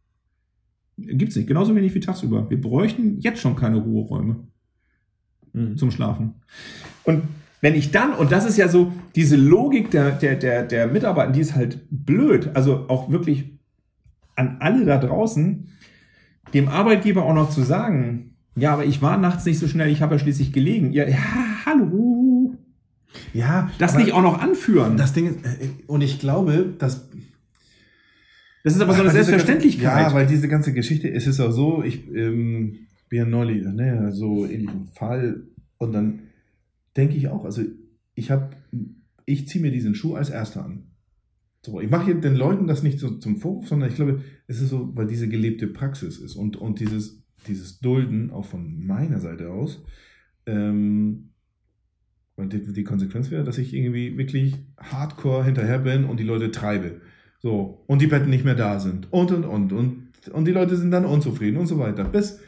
[0.98, 1.48] Gibt's nicht.
[1.48, 2.50] Genauso wenig wie tagsüber.
[2.50, 4.48] Wir bräuchten jetzt schon keine Ruheräume
[5.56, 5.78] Mhm.
[5.78, 6.36] zum Schlafen.
[7.04, 7.24] Und
[7.62, 11.32] wenn ich dann, und das ist ja so, diese Logik der, der, der, der Mitarbeiter,
[11.32, 12.52] die ist halt blöd.
[12.56, 13.58] Also auch wirklich
[14.36, 15.70] an alle da draußen,
[16.54, 20.02] dem Arbeitgeber auch noch zu sagen, ja, aber ich war nachts nicht so schnell, ich
[20.02, 20.91] habe ja schließlich gelegen.
[20.94, 21.18] Ja, ja
[21.65, 22.56] hallo.
[23.34, 24.98] Ja, Das nicht auch noch anführen.
[24.98, 27.10] Das Ding, ist, äh, und ich glaube, dass
[28.63, 29.84] das ist aber so eine Selbstverständlichkeit.
[29.84, 33.63] Ganze, ja, weil diese ganze Geschichte, es ist auch so, ich ähm, bin ja neulich,
[33.63, 35.44] ne, so ähnlichen Fall
[35.78, 36.22] und dann
[36.98, 37.62] denke ich auch, also
[38.15, 38.50] ich habe,
[39.26, 40.88] ich ziehe mir diesen Schuh als Erster an.
[41.63, 44.70] So, ich mache den Leuten das nicht so zum Vorwurf, sondern ich glaube, es ist
[44.70, 49.50] so, weil diese gelebte Praxis ist und, und dieses, dieses Dulden auch von meiner Seite
[49.52, 49.84] aus,
[50.45, 51.32] ähm,
[52.36, 56.52] weil die, die Konsequenz wäre, dass ich irgendwie wirklich hardcore hinterher bin und die Leute
[56.52, 57.02] treibe.
[57.39, 59.12] So, und die Betten nicht mehr da sind.
[59.12, 59.71] Und, und, und.
[59.71, 62.04] Und, und die Leute sind dann unzufrieden und so weiter.
[62.04, 62.39] Bis,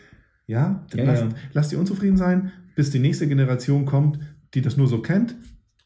[0.47, 1.29] ja, Ja, lasst, ja.
[1.53, 4.19] lasst die unzufrieden sein, bis die nächste Generation kommt,
[4.53, 5.35] die das nur so kennt.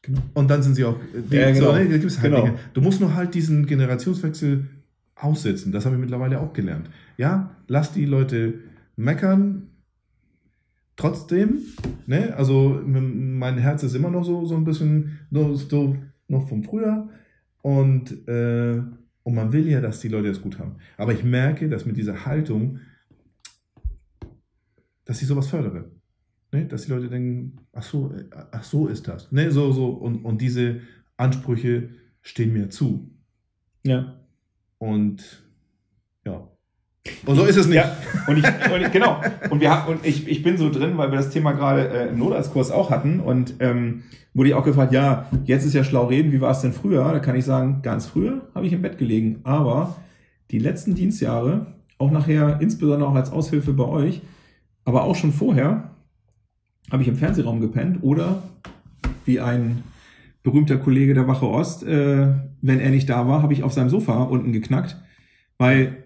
[0.01, 0.21] Genau.
[0.33, 0.97] Und dann sind sie auch.
[1.13, 1.67] Die, Ja, genau.
[1.67, 2.49] so, ne, halt Genau.
[2.73, 4.67] Du musst nur halt diesen Generationswechsel
[5.15, 5.71] aussitzen.
[5.71, 6.89] Das habe ich mittlerweile auch gelernt.
[7.17, 8.55] Ja, lass die Leute
[9.01, 9.67] meckern.
[10.95, 11.59] Trotzdem,
[12.05, 15.95] ne, also mein Herz ist immer noch so, so ein bisschen so,
[16.27, 17.09] noch vom Frühjahr.
[17.61, 18.81] Und, äh,
[19.23, 20.75] und man will ja, dass die Leute es gut haben.
[20.97, 22.79] Aber ich merke, dass mit dieser Haltung,
[25.05, 25.91] dass ich sowas fördere.
[26.51, 26.65] Ne?
[26.67, 29.31] Dass die Leute denken, ach so, äh, ach so ist das.
[29.31, 29.51] Ne?
[29.51, 29.89] So, so.
[29.89, 30.81] Und, und diese
[31.17, 31.89] Ansprüche
[32.21, 33.09] stehen mir zu.
[33.83, 34.19] ja.
[34.77, 35.40] Und.
[37.25, 37.77] Und so ist es nicht.
[37.77, 39.21] Ja, und ich, und ich genau.
[39.49, 42.19] Und wir und ich, ich bin so drin, weil wir das Thema gerade äh, im
[42.19, 46.31] Notarztkurs auch hatten und ähm, wurde ich auch gefragt, ja, jetzt ist ja schlau reden,
[46.31, 47.11] wie war es denn früher?
[47.11, 49.95] Da kann ich sagen, ganz früher habe ich im Bett gelegen, aber
[50.51, 54.21] die letzten Dienstjahre, auch nachher, insbesondere auch als Aushilfe bei euch,
[54.85, 55.91] aber auch schon vorher,
[56.91, 58.43] habe ich im Fernsehraum gepennt oder
[59.25, 59.83] wie ein
[60.43, 62.27] berühmter Kollege der Wache Ost, äh,
[62.61, 64.97] wenn er nicht da war, habe ich auf seinem Sofa unten geknackt,
[65.57, 65.97] weil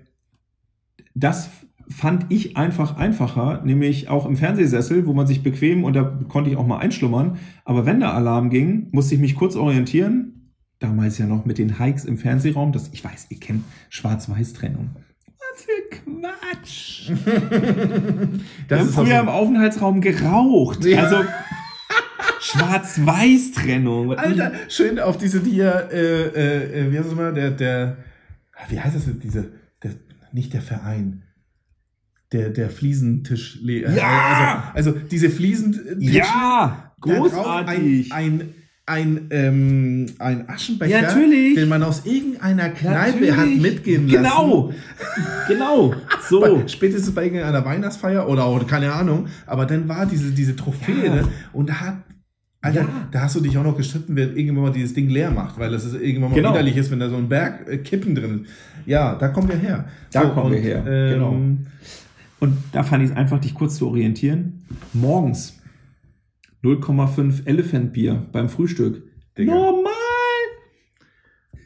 [1.16, 1.50] das
[1.88, 6.50] fand ich einfach einfacher, nämlich auch im Fernsehsessel, wo man sich bequem und da konnte
[6.50, 7.38] ich auch mal einschlummern.
[7.64, 10.52] Aber wenn der Alarm ging, musste ich mich kurz orientieren.
[10.80, 12.72] Damals ja noch mit den Hikes im Fernsehraum.
[12.72, 14.90] Das, ich weiß, ihr kennt Schwarz-Weiß-Trennung.
[15.54, 17.10] Was für Quatsch.
[17.26, 20.84] Wir Das haben ist auch früher so- im Aufenthaltsraum geraucht.
[20.86, 21.04] Ja.
[21.04, 21.18] Also
[22.42, 24.14] Schwarz-Weiß-Trennung.
[24.18, 27.98] Alter, schön auf diese, die ja, äh, äh, wie heißt es mal, der, der,
[28.70, 29.50] wie heißt das, diese, der,
[30.36, 31.24] nicht der Verein,
[32.32, 34.72] der, der Fliesentisch, Ja!
[34.76, 38.12] also, also diese Fliesentisch, Ja, großartig.
[38.14, 38.54] ein, ein,
[38.88, 41.56] ein, ähm, ein Aschenbecher, Ja, natürlich.
[41.56, 43.36] den man aus irgendeiner Kneipe Natürlich.
[43.38, 44.24] hat mitgehen lassen.
[44.24, 44.72] Genau,
[45.48, 45.94] genau,
[46.30, 46.42] so.
[46.42, 51.06] Bei, spätestens bei irgendeiner Weihnachtsfeier oder, oder keine Ahnung, aber dann war diese, diese Trophäe
[51.06, 51.16] Ja.
[51.16, 51.28] ne?
[51.54, 51.96] und da hat,
[52.66, 53.08] Alter, Ja.
[53.12, 55.72] da hast du dich auch noch gestritten, wer irgendwann mal dieses Ding leer macht, weil
[55.72, 56.52] das ist irgendwann mal Genau.
[56.52, 58.52] widerlich ist, wenn da so ein Berg äh, Kippen drin ist.
[58.86, 59.86] Ja, da kommen wir her.
[60.12, 61.32] Da kommen wir her, Ähm, genau.
[62.40, 64.66] Und da fand ich es einfach, dich kurz zu orientieren.
[64.94, 65.58] Morgens
[66.64, 69.04] 0,5 Elephant Bier beim Frühstück.
[69.38, 69.54] Digga.
[69.54, 69.92] Normal.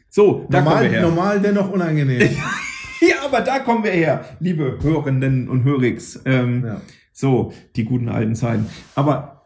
[0.10, 1.02] So, da kommen wir Normal, her.
[1.02, 2.30] normal, dennoch unangenehm.
[3.02, 6.20] Ja, aber da kommen wir her, liebe Hörenden und Hörix.
[6.26, 6.82] Ähm, ja.
[7.14, 8.66] So, die guten alten Zeiten.
[8.94, 9.39] Aber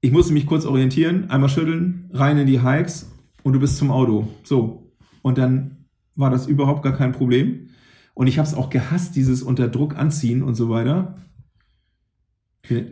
[0.00, 3.10] ich musste mich kurz orientieren, einmal schütteln, rein in die Hikes
[3.42, 4.28] und du bist zum Auto.
[4.44, 4.92] So.
[5.22, 7.68] Und dann war das überhaupt gar kein Problem.
[8.14, 11.18] Und ich habe es auch gehasst, dieses unter Druck anziehen und so weiter.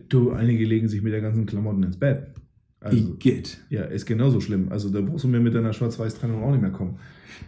[0.08, 2.34] Du, einige legen sich mit der ganzen Klamotten ins Bett.
[2.80, 3.58] Also, Igitt.
[3.70, 4.68] ja, ist genauso schlimm.
[4.70, 6.96] Also da brauchst du mir mit deiner Schwarz-Weiß-Trennung auch nicht mehr kommen.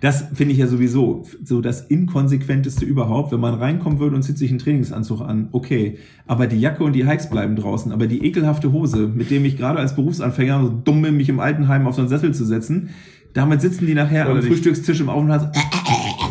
[0.01, 3.33] Das finde ich ja sowieso so das Inkonsequenteste überhaupt.
[3.33, 5.99] Wenn man reinkommen würde und zieht sich einen Trainingsanzug an, okay.
[6.27, 7.93] Aber die Jacke und die Hikes bleiben draußen.
[7.93, 11.39] Aber die ekelhafte Hose, mit dem ich gerade als Berufsanfänger so dumm bin, mich im
[11.41, 12.91] Altenheim auf so einen Sessel zu setzen,
[13.33, 15.49] damit sitzen die nachher Oder am die- Frühstückstisch im Aufenthalt.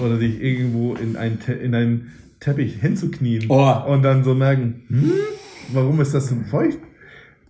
[0.03, 3.73] Oder dich irgendwo in, ein Te in einen Teppich hinzuknien Oh.
[3.87, 5.11] und dann so merken, hm,
[5.73, 6.79] warum ist das so feucht?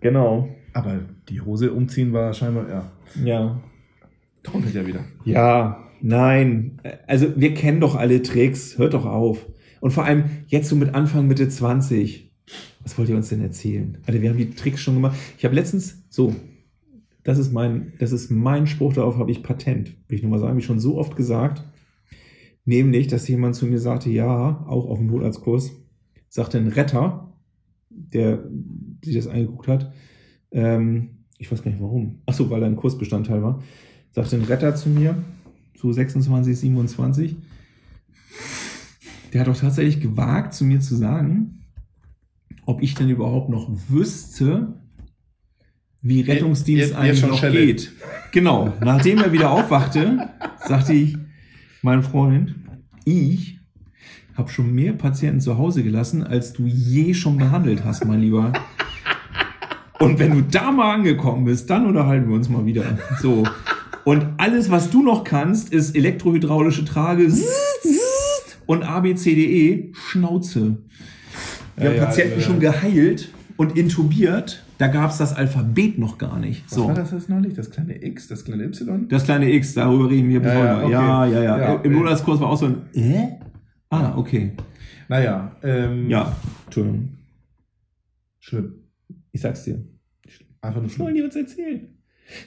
[0.01, 0.49] Genau.
[0.79, 2.91] Aber die Hose umziehen war scheinbar, ja,
[3.23, 3.61] Ja.
[4.43, 5.03] trocknet ja wieder.
[5.25, 6.79] Ja, nein.
[7.07, 8.77] Also wir kennen doch alle Tricks.
[8.77, 9.45] Hört doch auf.
[9.81, 12.31] Und vor allem jetzt so mit Anfang, Mitte 20.
[12.81, 13.97] Was wollt ihr uns denn erzählen?
[14.05, 15.17] Alter, wir haben die Tricks schon gemacht.
[15.37, 16.35] Ich habe letztens, so,
[17.23, 19.95] das ist mein, das ist mein Spruch, darauf habe ich Patent.
[20.07, 21.63] Will ich nur mal sagen, wie schon so oft gesagt.
[22.65, 25.71] Nämlich, dass jemand zu mir sagte, ja, auch auf dem Notarztkurs,
[26.27, 27.33] sagte ein Retter,
[27.89, 28.43] der
[29.03, 29.91] sich das angeguckt hat,
[30.51, 32.21] ähm, ich weiß gar nicht warum.
[32.25, 33.63] Achso, weil er ein Kursbestandteil war.
[34.11, 35.23] Sagte ein Retter zu mir,
[35.75, 37.35] so 26, 27.
[39.33, 41.65] Der hat doch tatsächlich gewagt, zu mir zu sagen,
[42.65, 44.73] ob ich denn überhaupt noch wüsste,
[46.01, 47.65] wie Rettungsdienst ihr eigentlich schon noch Schelle.
[47.65, 47.91] geht.
[48.31, 48.73] Genau.
[48.81, 50.29] Nachdem er wieder aufwachte,
[50.65, 51.17] sagte ich,
[51.81, 52.55] mein Freund,
[53.05, 53.59] ich
[54.35, 58.53] habe schon mehr Patienten zu Hause gelassen, als du je schon behandelt hast, mein Lieber.
[59.99, 62.83] Und wenn du da mal angekommen bist, dann unterhalten wir uns mal wieder.
[63.21, 63.43] So.
[64.05, 67.27] Und alles, was du noch kannst, ist elektrohydraulische Trage
[68.65, 70.77] und ABCDE Schnauze.
[71.75, 74.63] Wir Ja, haben ja, Patienten schon geheilt und intubiert.
[74.77, 76.63] Da gab es das Alphabet noch gar nicht.
[76.67, 76.87] Was So.
[76.87, 77.53] war das jetzt neulich?
[77.55, 79.07] Das kleine X, das kleine Y?
[79.09, 80.85] Das kleine X, darüber reden wir bis Ja, ja, heute.
[80.85, 80.91] okay.
[80.93, 81.93] Ja, ja, ja, Ja, Im.
[81.93, 83.27] Monatskurs war auch so ein äh?
[83.89, 84.53] Ah, okay.
[85.09, 86.33] Naja, ähm, Ja,
[86.65, 87.09] Entschuldigung.
[88.39, 88.73] Schlimm.
[89.31, 89.83] Ich sag's dir.
[90.61, 91.87] Einfach nur Was wollen die uns erzählen?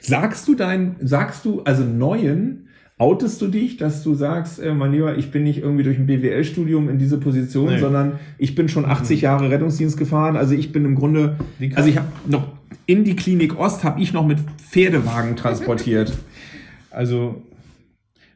[0.01, 2.67] Sagst du dein, sagst du, also neuen,
[2.97, 6.05] outest du dich, dass du sagst, äh, mein Lieber, ich bin nicht irgendwie durch ein
[6.05, 7.79] BWL-Studium in diese Position, Nee.
[7.79, 10.37] sondern ich bin schon 80 Jahre Rettungsdienst gefahren.
[10.37, 11.37] Also ich bin im Grunde,
[11.75, 12.47] also ich habe noch
[12.85, 16.13] in die Klinik Ost habe ich noch mit Pferdewagen transportiert.
[16.95, 17.41] Also,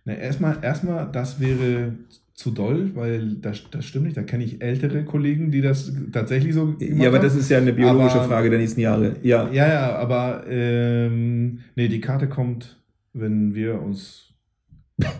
[0.03, 1.93] na, erstmal, erstmal, das wäre
[2.37, 4.15] zu doll, weil das, das stimmt nicht.
[4.15, 7.23] Da kenne ich ältere Kollegen, die das tatsächlich so ja, aber haben.
[7.23, 9.15] das ist ja eine biologische Aber- Frage der nächsten Jahre.
[9.23, 9.49] Ja.
[9.51, 12.79] Ja, ja, aber ähm, nee, die Karte kommt,
[13.13, 14.35] wenn wir uns.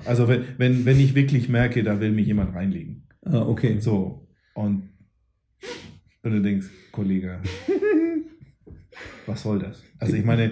[0.05, 3.07] Also wenn, wenn, wenn ich wirklich merke, da will mich jemand reinlegen.
[3.25, 3.77] Ah, okay.
[3.79, 4.27] So.
[4.53, 4.83] Und,
[6.21, 7.39] und du denkst, Kollege,
[9.25, 9.81] was soll das?
[9.97, 10.51] Also ich meine,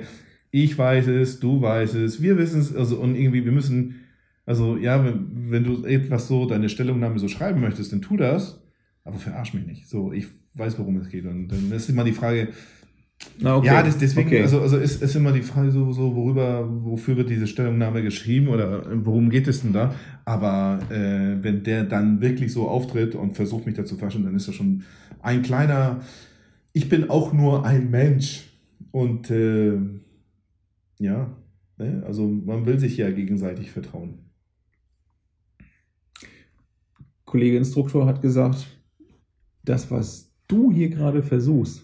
[0.49, 4.05] ich weiß es, du weißt es, wir wissen es, also und irgendwie, wir müssen,
[4.46, 8.62] also ja, wenn, wenn du etwas so, deine Stellungnahme so schreiben möchtest, dann tu das,
[9.04, 9.88] aber verarsch mich nicht.
[9.88, 11.26] So, ich weiß, worum es geht.
[11.26, 12.50] Und dann ist immer die Frage,
[13.44, 13.68] Ah, okay.
[13.68, 14.42] ja, das, deswegen, Okay.
[14.42, 18.50] also, also ist, ist immer die Frage so, so, worüber, wofür wird diese Stellungnahme geschrieben
[18.50, 19.96] oder äh, worum geht es denn da?
[20.26, 24.36] Aber äh, wenn der dann wirklich so auftritt und versucht, mich da zu verarschen, dann
[24.36, 24.84] ist das schon
[25.22, 26.02] ein kleiner,
[26.74, 28.50] ich bin auch nur ein Mensch.
[28.92, 29.78] Und äh,
[31.00, 31.36] ja,
[31.78, 32.04] ne?
[32.06, 34.25] also man will sich ja gegenseitig vertrauen.
[37.26, 38.68] Kollege Instruktor hat gesagt,
[39.64, 41.82] das, was du hier gerade versuchst,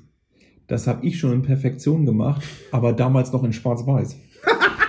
[0.68, 4.16] das habe ich schon in Perfektion gemacht, aber damals noch in Schwarz-Weiß.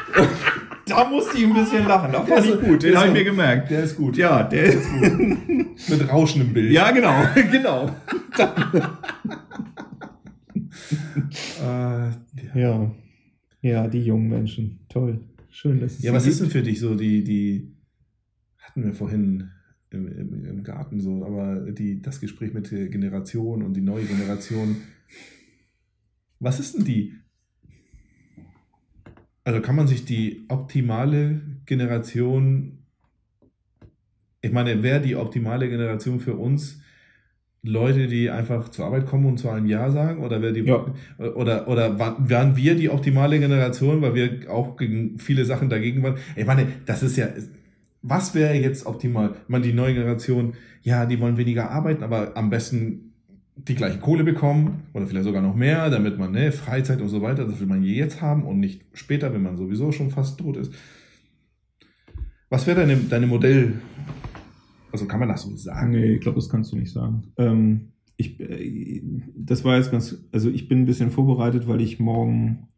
[0.86, 2.12] da musste ich ein bisschen lachen.
[2.12, 2.82] Da fand ich gut.
[2.82, 3.70] Den habe ich mir gemerkt.
[3.70, 4.16] Der ist gut.
[4.16, 4.86] Ja, der ist
[5.88, 6.70] Mit rauschendem Bild.
[6.70, 7.14] Ja, genau,
[7.50, 7.90] genau.
[11.60, 12.10] Äh,
[12.58, 12.90] Ja.
[13.62, 14.80] Ja, die jungen Menschen.
[14.88, 15.20] Toll.
[15.50, 17.76] Schön, dass es Ja, was ist denn für dich so die, die
[18.58, 19.50] hatten wir vorhin
[19.94, 24.04] im, im, im Garten so, aber die, das Gespräch mit der Generation und die neue
[24.04, 24.76] Generation.
[26.40, 27.14] Was ist denn die?
[29.44, 32.78] Also kann man sich die optimale Generation,
[34.40, 36.80] ich meine, wäre die optimale Generation für uns
[37.64, 40.24] Leute, die einfach zur Arbeit kommen und zu einem Ja sagen?
[40.24, 40.84] Oder wäre die Ja.
[41.18, 46.16] oder, oder waren wir die optimale Generation, weil wir auch gegen viele Sachen dagegen waren?
[46.34, 47.28] Ich meine, das ist ja,
[48.02, 49.36] was wäre jetzt optimal?
[49.48, 53.12] Meine, die neue Generation, ja, die wollen weniger arbeiten, aber am besten
[53.56, 57.22] die gleiche Kohle bekommen oder vielleicht sogar noch mehr, damit man, ne, Freizeit und so
[57.22, 60.56] weiter, das will man jetzt haben und nicht später, wenn man sowieso schon fast tot
[60.56, 60.72] ist.
[62.48, 63.74] Was wäre deine, deine Modell?
[64.90, 65.92] Also kann man das so sagen?
[65.92, 67.32] Nee, ich glaube, das kannst du nicht sagen.
[67.38, 69.02] Ähm, ich, äh,
[69.36, 72.68] das war jetzt ganz, also ich bin ein bisschen vorbereitet, weil ich morgen,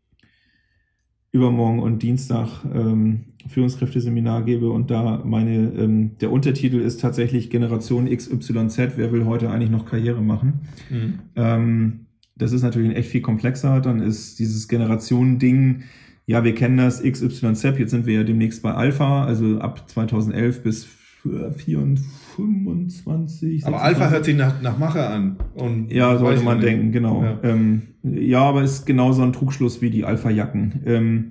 [1.35, 8.09] übermorgen und Dienstag ähm, Führungskräfteseminar gebe und da meine, ähm, der Untertitel ist tatsächlich Generation
[8.09, 10.61] XYZ, wer will heute eigentlich noch Karriere machen?
[10.89, 11.19] Mhm.
[11.35, 12.01] Ähm,
[12.37, 13.81] das ist natürlich echt viel komplexer.
[13.81, 15.83] Dann ist dieses Generationending,
[16.27, 20.63] ja, wir kennen das XYZ, jetzt sind wir ja demnächst bei Alpha, also ab 2011
[20.63, 20.85] bis
[21.25, 23.67] 24, 25.
[23.67, 25.37] Aber Alpha hört sich nach, nach Macher an.
[25.55, 27.23] Und Ja, sollte man denken, genau.
[27.23, 30.83] Ja, ähm, ja aber ist genauso ein Trugschluss wie die Alpha-Jacken.
[30.87, 31.29] Ähm,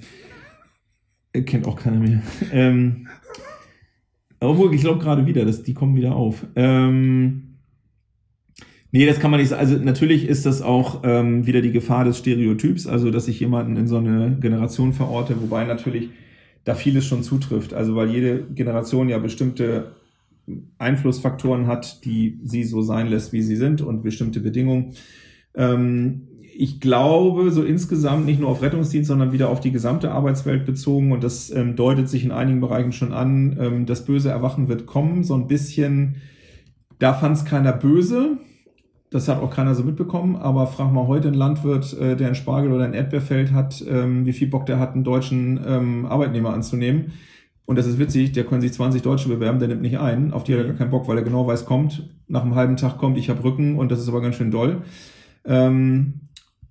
[1.32, 2.22] äh, kennt auch keiner mehr.
[2.52, 3.08] ähm,
[4.40, 6.46] obwohl, ich glaube gerade wieder, dass die kommen wieder auf.
[6.56, 7.60] Ähm,
[8.92, 9.62] nee, das kann man nicht sagen.
[9.62, 13.78] Also natürlich ist das auch ähm, wieder die Gefahr des Stereotyps, also dass ich jemanden
[13.78, 16.10] in so eine Generation verorte, wobei natürlich
[16.66, 17.74] da vieles schon zutrifft.
[17.74, 19.94] Also weil jede Generation ja bestimmte
[20.78, 24.94] Einflussfaktoren hat, die sie so sein lässt, wie sie sind und bestimmte Bedingungen.
[25.56, 30.66] Ähm, ich glaube, so insgesamt nicht nur auf Rettungsdienst, sondern wieder auf die gesamte Arbeitswelt
[30.66, 33.58] bezogen und das ähm, deutet sich in einigen Bereichen schon an.
[33.60, 36.18] Ähm, das böse Erwachen wird kommen, so ein bisschen,
[37.00, 38.38] da fand es keiner böse.
[39.10, 42.36] Das hat auch keiner so mitbekommen, aber frag mal heute einen Landwirt, äh, der ein
[42.36, 46.54] Spargel oder ein Erdbeerfeld hat, ähm, wie viel Bock der hat, einen deutschen ähm, Arbeitnehmer
[46.54, 47.14] anzunehmen.
[47.66, 50.34] Und das ist witzig, der können sich 20 Deutsche bewerben, der nimmt nicht ein.
[50.34, 52.76] Auf die hat er gar keinen Bock, weil er genau weiß, kommt, nach einem halben
[52.76, 54.82] Tag kommt, ich habe Rücken und das ist aber ganz schön doll.
[55.46, 56.23] Ähm,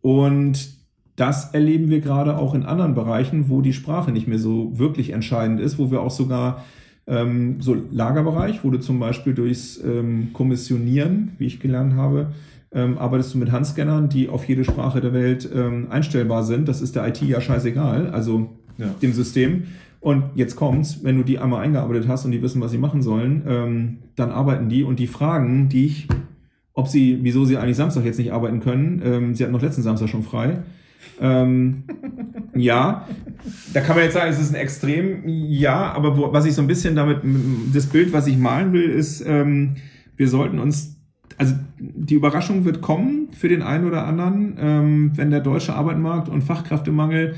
[0.03, 0.71] und
[1.17, 5.11] das erleben wir gerade auch in anderen Bereichen, wo die Sprache nicht mehr so wirklich
[5.11, 6.65] entscheidend ist, wo wir auch sogar
[7.07, 12.33] ähm, so Lagerbereich, wo du zum Beispiel durchs ähm, Kommissionieren, wie ich gelernt habe,
[12.73, 16.69] ähm, arbeitest du mit Handscannern, die auf jede Sprache der Welt ähm, einstellbar sind.
[16.69, 18.87] Das ist der IT ja scheißegal, also Ja.
[19.03, 19.65] dem System.
[20.01, 23.03] Und jetzt kommt's, wenn du die einmal eingearbeitet hast und die wissen, was sie machen
[23.03, 26.09] sollen, ähm, dann arbeiten die und die fragen dich,
[26.75, 29.03] ob sie, wieso sie eigentlich Samstag jetzt nicht arbeiten können.
[29.05, 30.63] Ähm, sie hatten noch letzten Samstag schon frei.
[31.21, 31.85] Ähm,
[32.55, 33.07] ja,
[33.73, 36.63] da kann man jetzt sagen, es ist ein Extrem, ja, aber wo, was ich so
[36.63, 37.21] ein bisschen damit,
[37.73, 39.77] das Bild, was ich malen will, ist, ähm,
[40.17, 40.97] wir sollten uns,
[41.37, 46.29] also die Überraschung wird kommen für den einen oder anderen, ähm, wenn der deutsche Arbeitsmarkt
[46.29, 47.35] und Fachkräftemangel,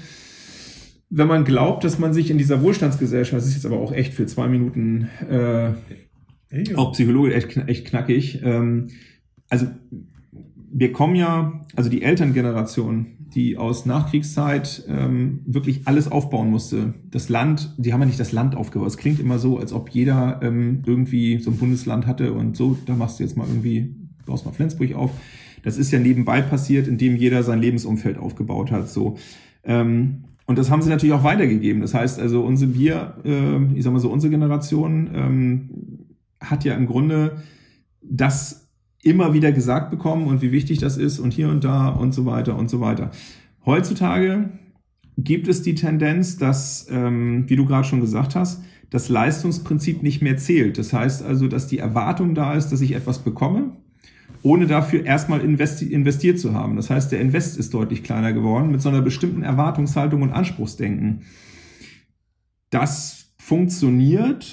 [1.11, 4.14] wenn man glaubt, dass man sich in dieser Wohlstandsgesellschaft, das ist jetzt aber auch echt
[4.14, 5.70] für zwei Minuten äh,
[6.76, 8.41] auch psychologisch echt, echt knackig.
[8.43, 8.89] Ähm,
[9.49, 9.67] also
[10.77, 16.95] wir kommen ja, also die Elterngeneration, die aus Nachkriegszeit ähm, wirklich alles aufbauen musste.
[17.11, 18.89] Das Land, die haben ja nicht das Land aufgebaut.
[18.89, 22.77] Es klingt immer so, als ob jeder ähm, irgendwie so ein Bundesland hatte und so,
[22.87, 23.95] da machst du jetzt mal irgendwie,
[24.27, 25.11] baust mal Flensburg auf.
[25.63, 28.89] Das ist ja nebenbei passiert, indem jeder sein Lebensumfeld aufgebaut hat.
[28.89, 29.17] So.
[29.65, 31.81] Ähm, und das haben sie natürlich auch weitergegeben.
[31.81, 35.71] Das heißt also, unsere wir, äh, ich sag mal so, unsere Generation ähm,
[36.41, 37.43] hat ja im Grunde
[38.03, 38.64] das
[39.05, 42.27] immer wieder gesagt bekommen und wie wichtig das ist und hier und da und so
[42.27, 43.11] weiter und so weiter.
[43.67, 44.51] Heutzutage
[45.17, 50.23] gibt es die Tendenz, dass, ähm, wie du gerade schon gesagt hast, das Leistungsprinzip nicht
[50.23, 50.79] mehr zählt.
[50.79, 53.77] Das heißt also, dass die Erwartung da ist, dass ich etwas bekomme,
[54.43, 56.77] ohne dafür erstmal investi investiert zu haben.
[56.77, 61.23] Das heißt, der Invest ist deutlich kleiner geworden mit so einer bestimmten Erwartungshaltung und Anspruchsdenken.
[62.71, 64.47] Das funktioniert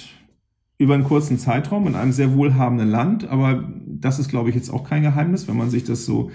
[0.82, 4.70] über einen kurzen Zeitraum in einem sehr wohlhabenden Land, aber das ist, glaube ich, jetzt
[4.70, 6.30] auch kein Geheimnis, wenn man sich das so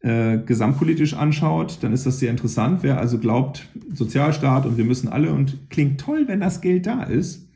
[0.00, 2.82] äh, gesamtpolitisch anschaut, dann ist das sehr interessant.
[2.82, 7.02] Wer also glaubt, Sozialstaat und wir müssen alle und klingt toll, wenn das Geld da
[7.02, 7.48] ist.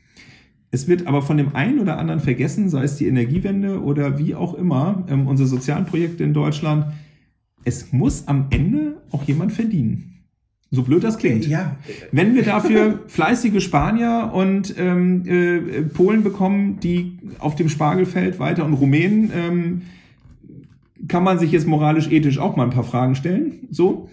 [0.71, 4.33] Es wird aber von dem einen oder anderen vergessen, sei es die Energiewende oder wie
[4.33, 6.87] auch immer, ähm, unsere sozialen Projekte in Deutschland.
[7.63, 10.12] Es muss am Ende auch jemand verdienen.
[10.75, 11.45] So blöd das klingt.
[11.45, 11.75] Ja,
[12.11, 18.65] Wenn wir dafür fleißige Spanier und ähm, äh, Polen bekommen, die auf dem Spargelfeld weiter
[18.65, 19.81] und Rumänen, ähm,
[21.07, 23.67] kann man sich jetzt moralisch, ethisch auch mal ein paar Fragen stellen.
[23.69, 24.09] So,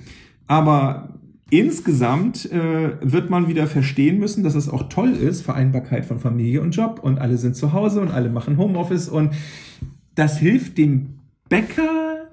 [0.49, 1.15] aber
[1.49, 6.61] insgesamt äh, wird man wieder verstehen müssen, dass es auch toll ist, Vereinbarkeit von Familie
[6.61, 9.33] und Job und alle sind zu Hause und alle machen Homeoffice und
[10.15, 12.29] das hilft dem Bäcker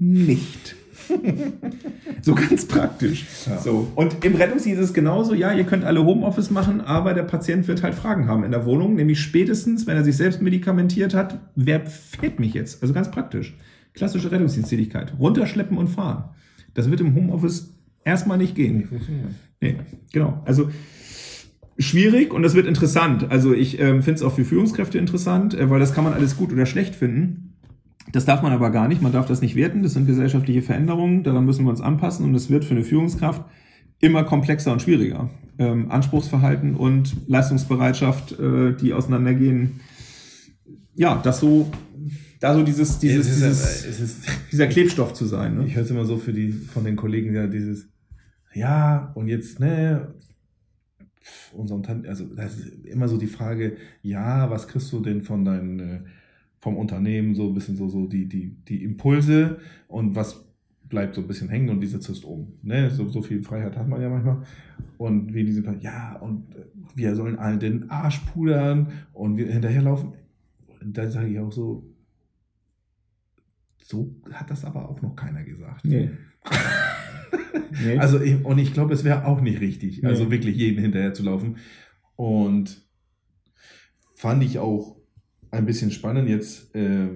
[0.00, 0.74] nicht.
[2.22, 3.26] so ganz praktisch.
[3.46, 3.58] Ja.
[3.58, 3.88] So.
[3.94, 7.68] Und im Rettungsdienst ist es genauso, ja, ihr könnt alle Homeoffice machen, aber der Patient
[7.68, 11.38] wird halt Fragen haben in der Wohnung, nämlich spätestens, wenn er sich selbst medikamentiert hat,
[11.54, 12.82] wer fährt mich jetzt?
[12.82, 13.56] Also ganz praktisch.
[13.94, 15.14] Klassische Rettungsdiensttätigkeit.
[15.18, 16.24] Runterschleppen und fahren.
[16.74, 17.72] Das wird im Homeoffice
[18.04, 18.78] erstmal nicht gehen.
[18.78, 19.34] nicht funktionieren.
[19.60, 19.76] Nee,
[20.12, 20.40] genau.
[20.44, 20.70] Also
[21.78, 23.30] schwierig und das wird interessant.
[23.30, 26.36] Also ich ähm, finde es auch für Führungskräfte interessant, äh, weil das kann man alles
[26.36, 27.47] gut oder schlecht finden.
[28.12, 29.02] Das darf man aber gar nicht.
[29.02, 29.82] Man darf das nicht werten.
[29.82, 31.22] Das sind gesellschaftliche Veränderungen.
[31.22, 33.44] Daran müssen wir uns anpassen und es wird für eine Führungskraft
[34.00, 35.28] immer komplexer und schwieriger.
[35.58, 39.80] Ähm, Anspruchsverhalten und Leistungsbereitschaft, äh, die auseinandergehen.
[40.94, 41.70] Ja, das so,
[42.40, 45.56] da so dieses, dieses, es ist, dieses, es ist, dieser Klebstoff zu sein.
[45.56, 45.66] Ne?
[45.66, 47.88] ich höre es immer so für die, von den Kollegen, ja, dieses,
[48.54, 50.14] ja, und jetzt, ne,
[51.52, 55.44] unser Unternehmen, also das ist immer so die Frage, ja, was kriegst du denn von
[55.44, 56.00] deinen, äh,
[56.60, 60.44] vom Unternehmen, so ein bisschen so, so die, die, die Impulse und was
[60.88, 62.54] bleibt so ein bisschen hängen und wie setzt du es um?
[62.62, 62.90] Ne?
[62.90, 64.42] So, so viel Freiheit hat man ja manchmal.
[64.96, 66.46] Und wie diese Fall, ja, und
[66.94, 70.14] wir sollen allen den Arsch pudern und wir hinterherlaufen.
[70.80, 71.94] Und da sage ich auch so,
[73.84, 75.84] so hat das aber auch noch keiner gesagt.
[75.84, 76.10] Nee.
[77.84, 77.98] nee.
[77.98, 80.30] Also, und ich glaube, es wäre auch nicht richtig, also Nee.
[80.30, 81.56] wirklich jeden hinterher zu laufen.
[82.16, 82.86] Und
[84.14, 84.97] fand ich auch
[85.50, 86.28] ein bisschen spannend.
[86.28, 87.08] Jetzt, äh,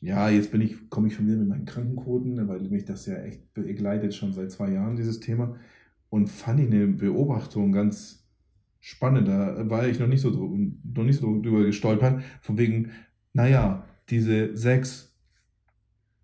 [0.00, 3.16] ja, jetzt bin ich, komme ich schon wieder mit meinen Krankenquoten, weil mich das ja
[3.16, 5.56] echt begleitet schon seit zwei Jahren, dieses Thema.
[6.08, 8.26] Und fand ich eine Beobachtung ganz
[8.80, 9.28] spannend.
[9.28, 12.22] Da war ich noch nicht so, noch nicht so drüber gestolpert.
[12.40, 12.90] Von wegen,
[13.32, 15.14] naja, diese 6,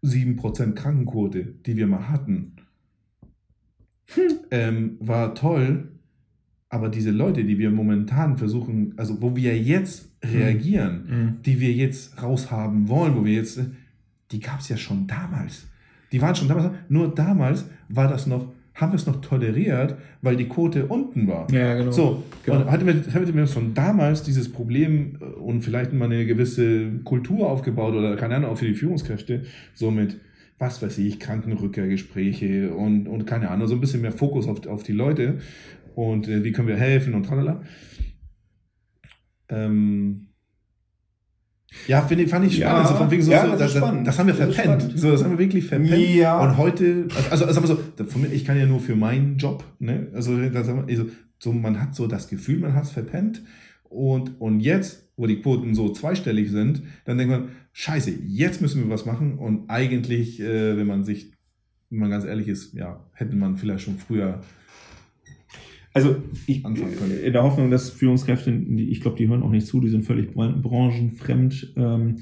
[0.03, 2.57] 7% Krankenquote, die wir mal hatten,
[4.51, 5.96] ähm, war toll,
[6.69, 11.43] aber diese Leute, die wir momentan versuchen, also wo wir jetzt reagieren, Mhm.
[11.45, 13.61] die wir jetzt raushaben wollen, wo wir jetzt,
[14.33, 15.67] die gab es ja schon damals.
[16.13, 20.37] Die waren schon damals, nur damals war das noch, haben wir es noch toleriert, weil
[20.37, 21.47] die Quote unten war.
[21.53, 21.91] Ja, genau.
[21.93, 22.61] So, Genau.
[22.63, 26.91] und hatten wir, hatten wir schon damals dieses Problem äh, und vielleicht mal eine gewisse
[27.05, 30.19] Kultur aufgebaut oder keine Ahnung, auch für die Führungskräfte, so mit,
[30.59, 34.83] was weiß ich, Krankenrückkehrgespräche und, und keine Ahnung, so ein bisschen mehr Fokus auf, auf
[34.83, 35.39] die Leute
[35.97, 37.63] und äh, wie können wir helfen und tralala.
[39.49, 40.29] Ähm,
[41.89, 42.89] ja, finde ich- fand ich Ja, spannend.
[42.89, 44.99] so von wegen so, ja, so, das das, das, das haben wir Das verpennt.
[44.99, 46.15] So, das haben wir wirklich verpennt.
[46.15, 46.39] Ja.
[46.41, 47.69] Und heute, also, also sagen
[47.99, 50.09] wir so, ich kann ja nur für meinen Job, ne?
[50.15, 53.43] Also, da sagen wir, also so, man hat so das Gefühl, man hat es verpennt.
[53.85, 58.83] Und, und jetzt, wo die Quoten so zweistellig sind, dann denkt man, scheiße, jetzt müssen
[58.83, 59.39] wir was machen.
[59.39, 61.33] Und eigentlich, äh, wenn man sich,
[61.91, 64.41] wenn man ganz ehrlich ist, ja, hätte man vielleicht schon früher
[65.97, 66.17] Also
[66.47, 66.85] ich, können.
[67.25, 70.35] in der Hoffnung, dass Führungskräfte, ich glaube, die hören auch nicht zu, die sind völlig
[70.35, 71.73] bran- branchenfremd.
[71.75, 72.17] Ähm,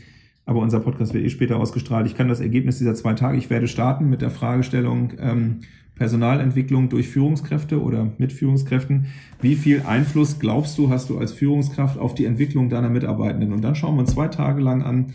[0.47, 2.07] aber unser Podcast wird eh später ausgestrahlt.
[2.07, 5.61] Ich kann das Ergebnis dieser zwei Tage, ich werde starten mit der Fragestellung ähm,
[5.97, 9.07] Personalentwicklung durch Führungskräfte oder mit Führungskräften.
[9.41, 13.53] Wie viel Einfluss glaubst du, hast du als Führungskraft auf die Entwicklung deiner Mitarbeitenden?
[13.53, 15.15] Und dann schauen wir uns zwei Tage lang an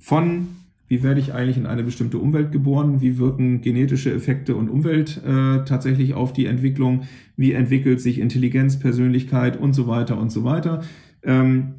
[0.00, 0.48] von
[0.92, 5.22] wie werde ich eigentlich in eine bestimmte Umwelt geboren, wie wirken genetische Effekte und Umwelt
[5.24, 10.44] äh, tatsächlich auf die Entwicklung, wie entwickelt sich Intelligenz, Persönlichkeit und so weiter und so
[10.44, 10.82] weiter.
[11.22, 11.76] Ähm,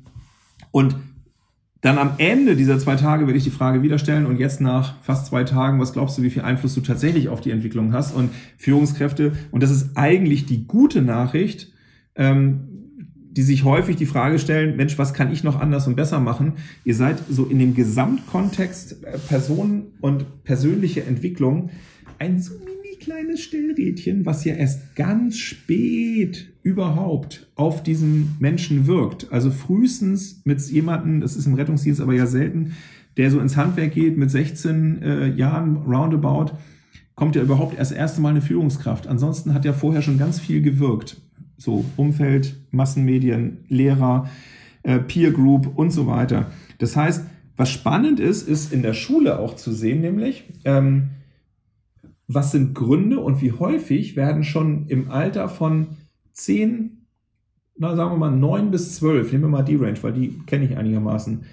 [0.71, 0.95] und
[1.81, 4.99] dann am Ende dieser zwei Tage werde ich die Frage wieder stellen und jetzt nach
[5.03, 8.15] fast zwei Tagen, was glaubst du, wie viel Einfluss du tatsächlich auf die Entwicklung hast?
[8.15, 11.71] Und Führungskräfte, und das ist eigentlich die gute Nachricht,
[12.15, 12.82] ähm,
[13.35, 16.53] die sich häufig die Frage stellen, Mensch, was kann ich noch anders und besser machen?
[16.85, 21.71] Ihr seid so in dem Gesamtkontext äh, Personen und persönliche Entwicklung
[22.19, 29.31] ein so mini kleines Stellrädchen, was ja erst ganz spät überhaupt auf diesen Menschen wirkt.
[29.31, 32.73] Also frühestens mit jemandem, das ist im Rettungsdienst aber ja selten,
[33.17, 36.55] der so ins Handwerk geht mit 16 äh, Jahren roundabout,
[37.15, 39.07] kommt ja überhaupt erst erste Mal eine Führungskraft.
[39.07, 41.21] Ansonsten hat ja vorher schon ganz viel gewirkt.
[41.63, 44.29] So Umfeld, Massenmedien, Lehrer,
[44.83, 46.51] äh, Peer Group und so weiter.
[46.79, 51.11] Das heißt, was spannend ist, ist in der Schule auch zu sehen, nämlich, ähm,
[52.27, 55.87] was sind Gründe und wie häufig werden schon im Alter von
[56.33, 57.07] 10,
[57.77, 60.65] na sagen wir mal 9 bis 12, nehmen wir mal die Range, weil die kenne
[60.65, 61.45] ich einigermaßen,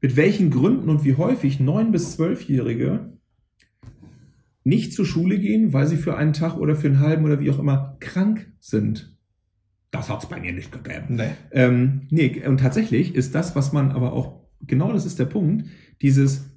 [0.00, 3.13] mit welchen Gründen und wie häufig 9 bis 12-Jährige
[4.64, 7.50] nicht zur Schule gehen, weil sie für einen Tag oder für einen halben oder wie
[7.50, 9.14] auch immer krank sind.
[9.90, 11.14] Das hat es bei mir nicht gegeben.
[11.16, 11.30] Nee.
[11.52, 15.66] Ähm, nee, und tatsächlich ist das, was man aber auch, genau das ist der Punkt,
[16.02, 16.50] dieses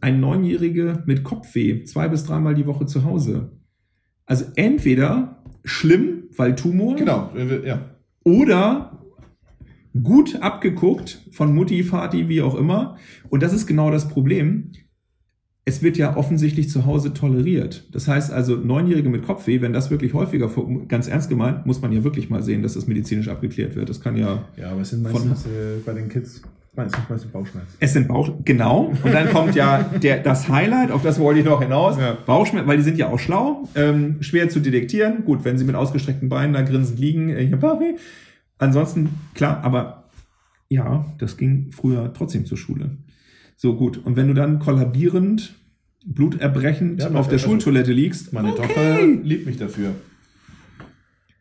[0.00, 3.52] ein Neunjährige mit Kopfweh, zwei bis dreimal die Woche zu Hause.
[4.26, 7.96] Also entweder schlimm, weil Tumor, Genau, wir- ja.
[8.24, 8.98] oder
[10.02, 12.96] gut abgeguckt von Mutti, Vati, wie auch immer.
[13.28, 14.72] Und das ist genau das Problem.
[15.64, 17.84] Es wird ja offensichtlich zu Hause toleriert.
[17.92, 20.50] Das heißt also, Neunjährige mit Kopfweh, wenn das wirklich häufiger,
[20.88, 23.88] ganz ernst gemeint, muss man ja wirklich mal sehen, dass das medizinisch abgeklärt wird.
[23.88, 26.42] Das kann ja Ja, aber es sind meistens äh, bei den Kids
[26.74, 27.76] meistens, meistens Bauchschmerzen.
[27.78, 28.92] Es sind Bauch, genau.
[29.02, 31.98] Und dann kommt ja der, das Highlight, auf das wollte ich noch hinaus.
[31.98, 32.16] Ja.
[32.26, 35.24] Bauchschmerzen, weil die sind ja auch schlau, ähm, schwer zu detektieren.
[35.24, 37.62] Gut, wenn sie mit ausgestreckten Beinen da grinsend liegen, äh, ich hab.
[38.58, 40.04] Ansonsten, klar, aber
[40.68, 42.96] ja, das ging früher trotzdem zur Schule.
[43.62, 44.04] So gut.
[44.04, 45.54] Und wenn du dann kollabierend,
[46.04, 48.62] bluterbrechend Ja, auf der Schultoilette liegst, Meine okay.
[48.66, 49.94] Tochter liebt mich dafür,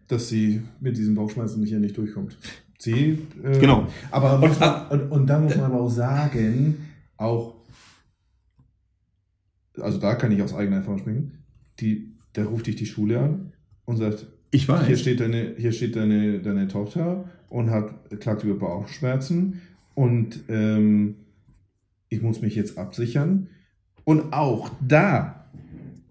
[0.07, 2.37] dass sie mit diesen Bauchschmerzen hier nicht durchkommt.
[2.77, 3.87] Sie, äh, Genau.
[4.11, 6.77] Aber Und- man, und, und da muss man aber auch sagen,
[7.17, 7.55] auch,
[9.79, 11.31] also da kann ich aus eigener Erfahrung sprechen,
[11.79, 13.53] die, da ruft dich die Schule an
[13.85, 14.85] und sagt, Ich weiß.
[14.85, 19.61] hier steht deine, hier steht deine, deine Tochter und hat klagt über Bauchschmerzen
[19.95, 21.15] und ähm,
[22.11, 23.47] ich muss mich jetzt absichern.
[24.03, 25.49] Und auch da,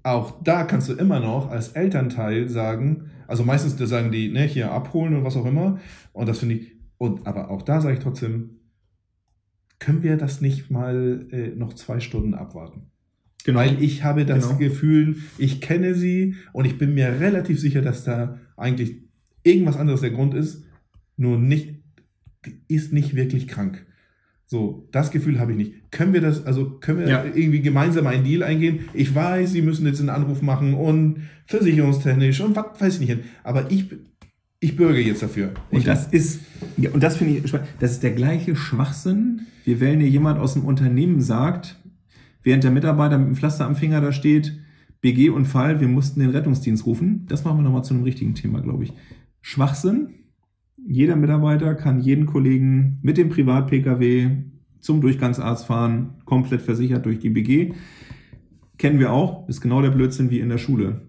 [0.02, 4.42] auch da kannst du immer noch als Elternteil sagen, also meistens da sagen die, ne,
[4.44, 5.78] hier abholen und was auch immer.
[6.12, 8.56] Und das finde ich, und aber auch da sage ich trotzdem,
[9.78, 12.86] können wir das nicht mal äh, noch zwei Stunden abwarten?
[13.44, 13.58] genau.
[13.60, 14.58] Weil ich habe das Genau.
[14.58, 19.02] Gefühl, ich kenne sie und ich bin mir relativ sicher, dass da eigentlich
[19.42, 20.64] irgendwas anderes der Grund ist,
[21.16, 21.82] nur nicht,
[22.68, 23.86] ist nicht wirklich krank.
[24.52, 25.92] So, das Gefühl habe ich nicht.
[25.92, 27.24] Können wir das, also können wir Ja.
[27.24, 28.80] irgendwie gemeinsam einen Deal eingehen?
[28.94, 33.20] Ich weiß, sie müssen jetzt einen Anruf machen und versicherungstechnisch und was weiß ich nicht.
[33.44, 33.86] Aber ich,
[34.58, 35.52] ich bürge jetzt dafür.
[35.70, 36.40] Und ich, das ist,
[36.76, 37.68] ja, und das finde ich spannend.
[37.78, 41.80] Das ist der gleiche Schwachsinn, wie wenn dir jemand aus dem Unternehmen sagt,
[42.42, 44.58] während der Mitarbeiter mit dem Pflaster am Finger da steht,
[45.00, 47.24] BG-Unfall, wir mussten den Rettungsdienst rufen.
[47.28, 48.92] Das machen wir nochmal zu einem richtigen Thema, glaube ich.
[49.42, 50.08] Schwachsinn.
[50.86, 54.28] Jeder Mitarbeiter kann jeden Kollegen mit dem Privat-Pkw
[54.80, 57.72] zum Durchgangsarzt fahren, komplett versichert durch die BG.
[58.78, 61.02] Kennen wir auch, ist genau der Blödsinn wie in der Schule.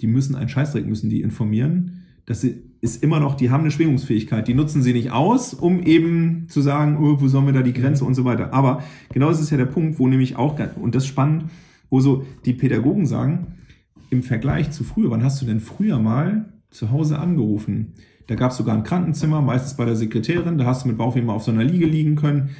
[0.00, 2.02] Die müssen einen Scheißdreck, müssen die informieren.
[2.26, 4.46] Das ist immer noch, die haben eine Schwingungsfähigkeit.
[4.46, 7.72] Die nutzen sie nicht aus, um eben zu sagen, oh, wo sollen wir da die
[7.72, 8.52] Grenze und so weiter.
[8.52, 11.44] Aber genau das ist ja der Punkt, wo nämlich auch, und das ist spannend,
[11.88, 13.54] wo so die Pädagogen sagen,
[14.10, 17.94] im Vergleich zu früher, wann hast du denn früher mal zu Hause angerufen?
[18.26, 21.20] Da gab es sogar ein Krankenzimmer, meistens bei der Sekretärin, da hast du mit Bauchweh
[21.20, 22.50] mal auf so einer Liege liegen können.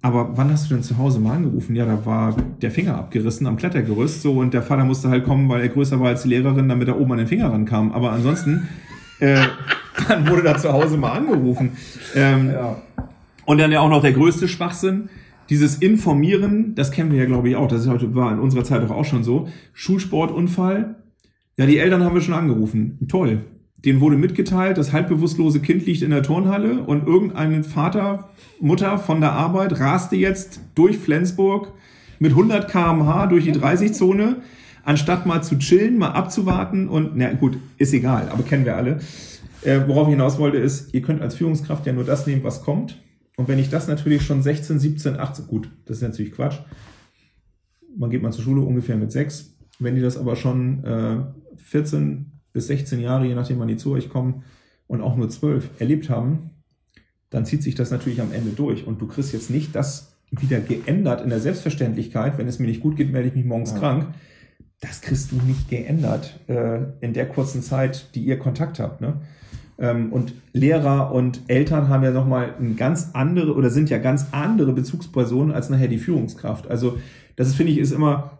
[0.00, 1.74] Aber wann hast du denn zu Hause mal angerufen?
[1.74, 5.48] Ja, da war der Finger abgerissen am Klettergerüst so und der Vater musste halt kommen,
[5.48, 7.90] weil er größer war als die Lehrerin, damit er oben an den Finger rankam.
[7.90, 8.68] Aber ansonsten,
[9.18, 9.36] äh,
[10.08, 11.72] dann wurde da zu Hause mal angerufen.
[12.14, 12.76] Ähm, Ja.
[13.44, 15.08] und dann ja auch noch der größte Schwachsinn,
[15.50, 17.66] dieses Informieren, das kennen wir ja, glaube ich, auch.
[17.66, 19.48] Das ist heute war in unserer Zeit doch auch schon so.
[19.72, 20.94] Schulsportunfall.
[21.56, 22.98] Ja, die Eltern haben wir schon angerufen.
[23.08, 23.40] Toll.
[23.84, 29.20] Denen wurde mitgeteilt, das halbbewusstlose Kind liegt in der Turnhalle und irgendein Vater, Mutter von
[29.20, 31.72] der Arbeit raste jetzt durch Flensburg
[32.18, 34.42] mit 100 km/h durch die 30-Zone,
[34.84, 38.98] anstatt mal zu chillen, mal abzuwarten und, na gut, ist egal, aber kennen wir alle.
[39.62, 42.62] Äh, worauf ich hinaus wollte, ist, ihr könnt als Führungskraft ja nur das nehmen, was
[42.62, 43.00] kommt.
[43.36, 46.58] Und wenn ich das natürlich schon 16, 17, 18, gut, das ist natürlich Quatsch.
[47.96, 49.54] Man geht mal zur Schule ungefähr mit sechs.
[49.78, 51.18] Wenn die das aber schon äh,
[51.56, 54.42] 14 bis 16 Jahre, je nachdem wann die zu euch kommen,
[54.88, 56.50] und auch nur 12 erlebt haben,
[57.30, 58.84] dann zieht sich das natürlich am Ende durch.
[58.84, 62.36] Und du kriegst jetzt nicht das wieder geändert in der Selbstverständlichkeit.
[62.36, 63.78] Wenn es mir nicht gut geht, melde ich mich morgens Ja.
[63.78, 64.08] krank.
[64.80, 69.00] Das kriegst du nicht geändert äh, in der kurzen Zeit, die ihr Kontakt habt.
[69.00, 69.20] Ne?
[69.78, 74.26] Ähm, und Lehrer und Eltern haben ja nochmal ein ganz andere oder sind ja ganz
[74.32, 76.68] andere Bezugspersonen als nachher die Führungskraft.
[76.68, 76.98] Also
[77.36, 78.38] das ist, finde ich, ist immer,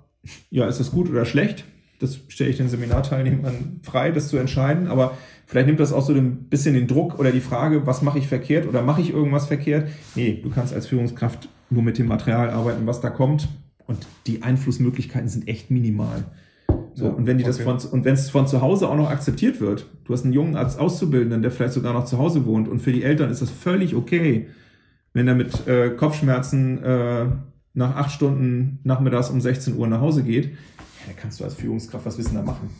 [0.50, 1.64] ja, ist das gut oder schlecht?
[1.98, 4.86] Das stelle ich den Seminarteilnehmern frei, das zu entscheiden.
[4.86, 8.18] Aber vielleicht nimmt das auch so ein bisschen den Druck oder die Frage, was mache
[8.18, 9.88] ich verkehrt oder mache ich irgendwas verkehrt?
[10.14, 13.48] Nee, du kannst als Führungskraft nur mit dem Material arbeiten, was da kommt.
[13.86, 16.24] Und die Einflussmöglichkeiten sind echt minimal.
[16.94, 17.78] So, Ja, und wenn die das okay.
[17.78, 20.56] von, und wenn es von zu Hause auch noch akzeptiert wird, du hast einen jungen
[20.56, 23.50] als Auszubildenden, der vielleicht sogar noch zu Hause wohnt, und für die Eltern ist das
[23.50, 24.48] völlig okay,
[25.14, 27.26] wenn er mit äh, Kopfschmerzen äh,
[27.74, 30.56] nach acht Stunden nachmittags um 16 Uhr nach Hause geht,
[31.08, 32.70] da kannst du als Führungskraft was wissen da machen.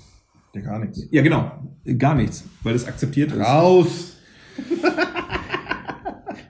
[0.55, 1.07] Ja, gar nichts.
[1.11, 1.51] Ja, genau,
[1.99, 3.39] gar nichts, weil das akzeptiert ist.
[3.41, 4.17] Raus!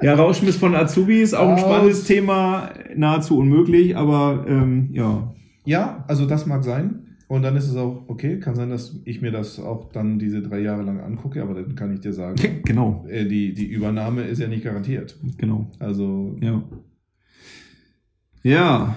[0.01, 1.61] Ja, Rauschmiss von Azubis, auch ein Raus.
[1.61, 7.17] spannendes Thema, nahezu unmöglich, aber ähm, ja, Ja, also das mag sein.
[7.27, 8.39] Und dann ist es auch okay.
[8.39, 11.75] Kann sein, dass ich mir das auch dann diese drei Jahre lang angucke, aber dann
[11.75, 15.17] kann ich dir sagen, genau, äh, die, die Übernahme ist ja nicht garantiert.
[15.37, 16.63] genau, Also, ja.
[18.45, 18.95] Ja,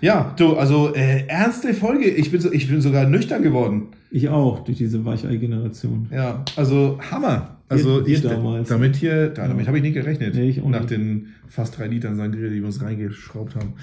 [0.00, 2.08] ja, du, also äh, ernste Folge.
[2.08, 3.88] Ich bin, so, ich bin sogar nüchtern geworden.
[4.10, 6.08] ich auch, durch diese Weichei-Generation.
[6.12, 7.56] Ja, also Hammer.
[7.68, 8.68] Also wir ich, damals.
[8.68, 10.34] damit hier, da, damit habe ich nicht gerechnet.
[10.34, 10.90] Nee, ich auch nach nicht.
[10.90, 13.74] den fast drei Litern Sangria, die wir uns reingeschraubt haben.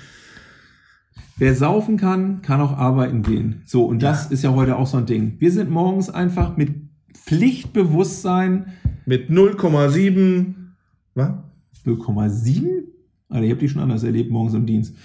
[1.38, 3.62] Wer saufen kann, kann auch arbeiten gehen.
[3.66, 5.36] So, und das ist ja heute auch so ein Ding.
[5.40, 6.72] Wir sind morgens einfach mit
[7.14, 8.74] Pflichtbewusstsein
[9.06, 10.56] Mit 0,7.
[11.14, 11.32] Was?
[11.86, 12.68] 0,7?
[13.30, 14.96] Alter, ich habe die schon anders erlebt morgens im Dienst.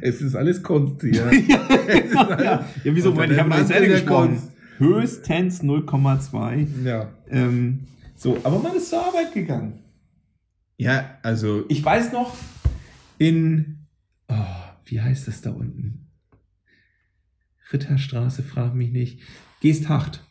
[0.00, 1.30] Es ist alles Kunst hier.
[1.48, 3.10] ja, ja, wieso?
[3.10, 4.28] Unter Moment, ich habe noch der gesprochen.
[4.28, 4.52] Kunst.
[4.78, 6.84] Höchstens 0,2.
[6.84, 7.08] ja.
[7.30, 9.80] Ähm, so, aber man ist zur Arbeit gegangen.
[10.76, 12.36] Ja, also Ich weiß noch,
[13.18, 13.86] in,
[14.28, 14.34] oh,
[14.84, 16.08] wie heißt das da unten?
[17.72, 19.20] Ritterstraße, frag mich nicht.
[19.60, 20.25] Geesthacht.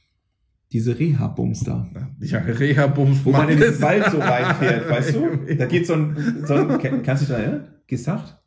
[0.72, 1.88] Diese Reha-Bums da.
[2.20, 3.24] ja, Reha-Bums.
[3.24, 5.56] Wo man in den Wald so reinfährt, weißt du?
[5.58, 7.68] Da geht so ein, so ein kannst du dich da erinnern?
[7.88, 8.38] Geesthacht?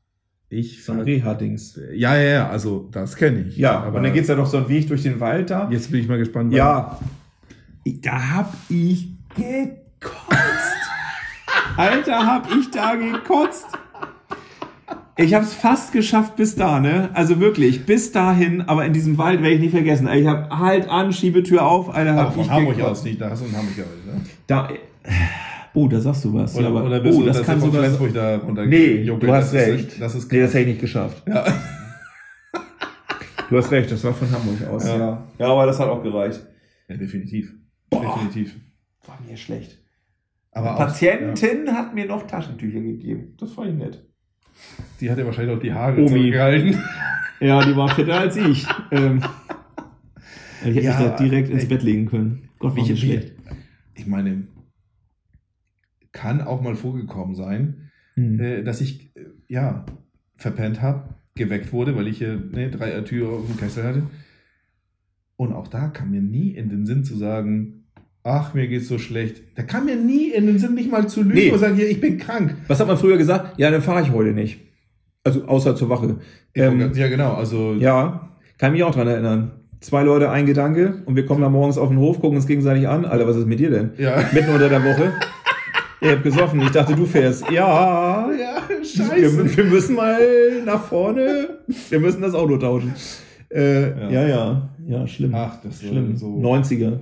[0.51, 1.79] Ich So ein Reha-Dings.
[1.93, 3.57] Ja, ja, ja, also das kenne ich.
[3.57, 5.69] Ja, aber und dann geht's ja noch so ein Weg durch den Wald da.
[5.71, 6.53] Jetzt bin ich mal gespannt.
[6.53, 6.99] Ja.
[7.85, 10.79] Da hab ich gekotzt.
[11.77, 13.67] Alter, hab ich da gekotzt.
[15.21, 17.11] Ich hab's fast geschafft bis da, ne?
[17.13, 20.07] Also wirklich, bis dahin, aber in diesem Wald werde ich nicht vergessen.
[20.07, 23.01] Ich hab halt an, Schiebetür auf, Alter, Aber von ich Hamburg gekotzt.
[23.01, 24.21] aus nicht, da hast du in Hamburg aus, ne?
[24.47, 24.69] Da,
[25.75, 26.55] oh, da sagst du was.
[26.55, 27.85] Oder, ja, aber, oder bist oh, du, das dass kann du von sogar...
[27.85, 29.89] Flensburg da runter Nee, juckelt, du hast das recht.
[29.89, 31.23] Ist, das ist Nee, das hätte ich nicht geschafft.
[31.27, 31.45] Ja.
[33.51, 34.87] Du hast recht, das war von Hamburg aus.
[34.87, 34.99] Ja.
[34.99, 36.47] Ja, ja aber das hat auch gereicht.
[36.87, 37.55] ja, definitiv.
[37.89, 38.03] Boah.
[38.03, 38.57] Definitiv.
[39.07, 39.79] War mir schlecht.
[40.53, 43.35] Aber auch, Patientin hat mir noch Taschentücher gegeben.
[43.39, 44.08] Das fand ich nett.
[45.01, 46.79] Die hat ja wahrscheinlich auch die Haare zurückgehalten.
[47.41, 48.67] Ja, die war fitter als ich.
[48.91, 49.23] ähm,
[50.65, 51.69] ich hätte Ja, mich da direkt ins ey.
[51.69, 52.49] Bett legen können.
[52.59, 53.33] Gott, Wie- wie- schlecht.
[53.95, 54.49] Ich meine,
[56.11, 58.41] kann auch mal vorgekommen sein, Hm.
[58.41, 59.87] äh, dass ich äh, ja
[60.37, 64.03] verpennt habe, geweckt wurde, weil ich hier ne, drei Tür auf dem Kessel hatte.
[65.37, 67.78] Und auch da kam mir nie in den Sinn zu sagen,
[68.25, 69.43] ach, mir geht's so schlecht.
[69.57, 71.51] Da kam mir nie in den Sinn, nicht mal zu lügen Nee.
[71.53, 72.57] und sagen, hier, ich bin krank.
[72.67, 73.59] Was hat man früher gesagt?
[73.59, 74.61] Ja, dann fahre ich heute nicht.
[75.25, 76.17] Also außer zur Wache.
[76.55, 79.53] Ähm, ja, genau, also ja, kann mich auch dran erinnern.
[79.81, 82.89] Zwei Leute, ein Gedanke und wir kommen da morgens auf den Hof, gucken uns gegenseitig
[82.89, 83.05] an.
[83.05, 83.91] Alter, was ist mit dir denn?
[83.99, 84.25] Ja.
[84.33, 85.13] Mitten unter der Woche.
[86.01, 86.61] Ihr habt gesoffen.
[86.63, 87.51] Ich dachte, du fährst.
[87.51, 89.57] Ja, ja, wir, scheiße.
[89.57, 90.19] wir müssen mal
[90.65, 91.59] nach vorne.
[91.91, 92.93] Wir müssen das Auto tauschen.
[93.53, 94.11] Äh, Ja.
[94.11, 94.29] ja.
[94.29, 95.33] ja, ja, schlimm.
[95.35, 96.17] Ach, das war schlimm.
[96.17, 96.99] so 90er.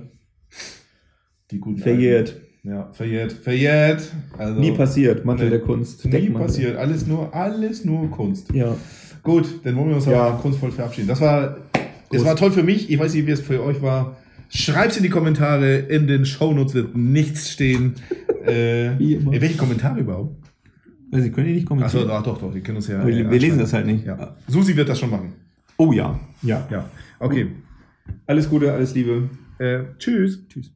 [1.51, 2.29] Die guten Verjährt.
[2.29, 2.41] Alten.
[2.63, 4.11] Ja, verjährt, verjährt.
[4.37, 5.23] Also, Nie passiert.
[5.23, 5.51] Mantel Nee.
[5.51, 6.03] der Kunst.
[6.05, 6.41] Nie Deckmantel.
[6.47, 6.75] passiert.
[6.77, 8.53] Alles nur, alles nur Kunst.
[8.53, 8.75] Ja.
[9.23, 10.23] Gut, dann wollen wir uns Ja.
[10.27, 11.07] aber kunstvoll verabschieden.
[11.07, 11.57] Das war,
[12.11, 12.89] das war toll für mich.
[12.89, 14.17] Ich weiß nicht, wie es für euch war.
[14.49, 15.77] Schreibt's in die Kommentare.
[15.77, 17.95] In den Shownotes wird nichts stehen.
[18.45, 19.33] äh, Wie immer.
[19.33, 20.35] in welche Kommentare überhaupt?
[21.11, 22.09] Also, Sie können die nicht Achso, kommentieren.
[22.11, 23.05] ach, doch, doch, die können uns ja.
[23.05, 24.05] Wir äh, wir lesen das halt nicht.
[24.05, 24.35] Ja.
[24.47, 25.33] Susi wird das schon machen.
[25.77, 26.19] Oh ja.
[26.41, 26.89] Ja, ja.
[27.19, 27.47] Okay.
[28.25, 29.29] Alles Gute, alles Liebe.
[29.57, 30.45] Äh, tschüss.
[30.49, 30.71] Tschüss.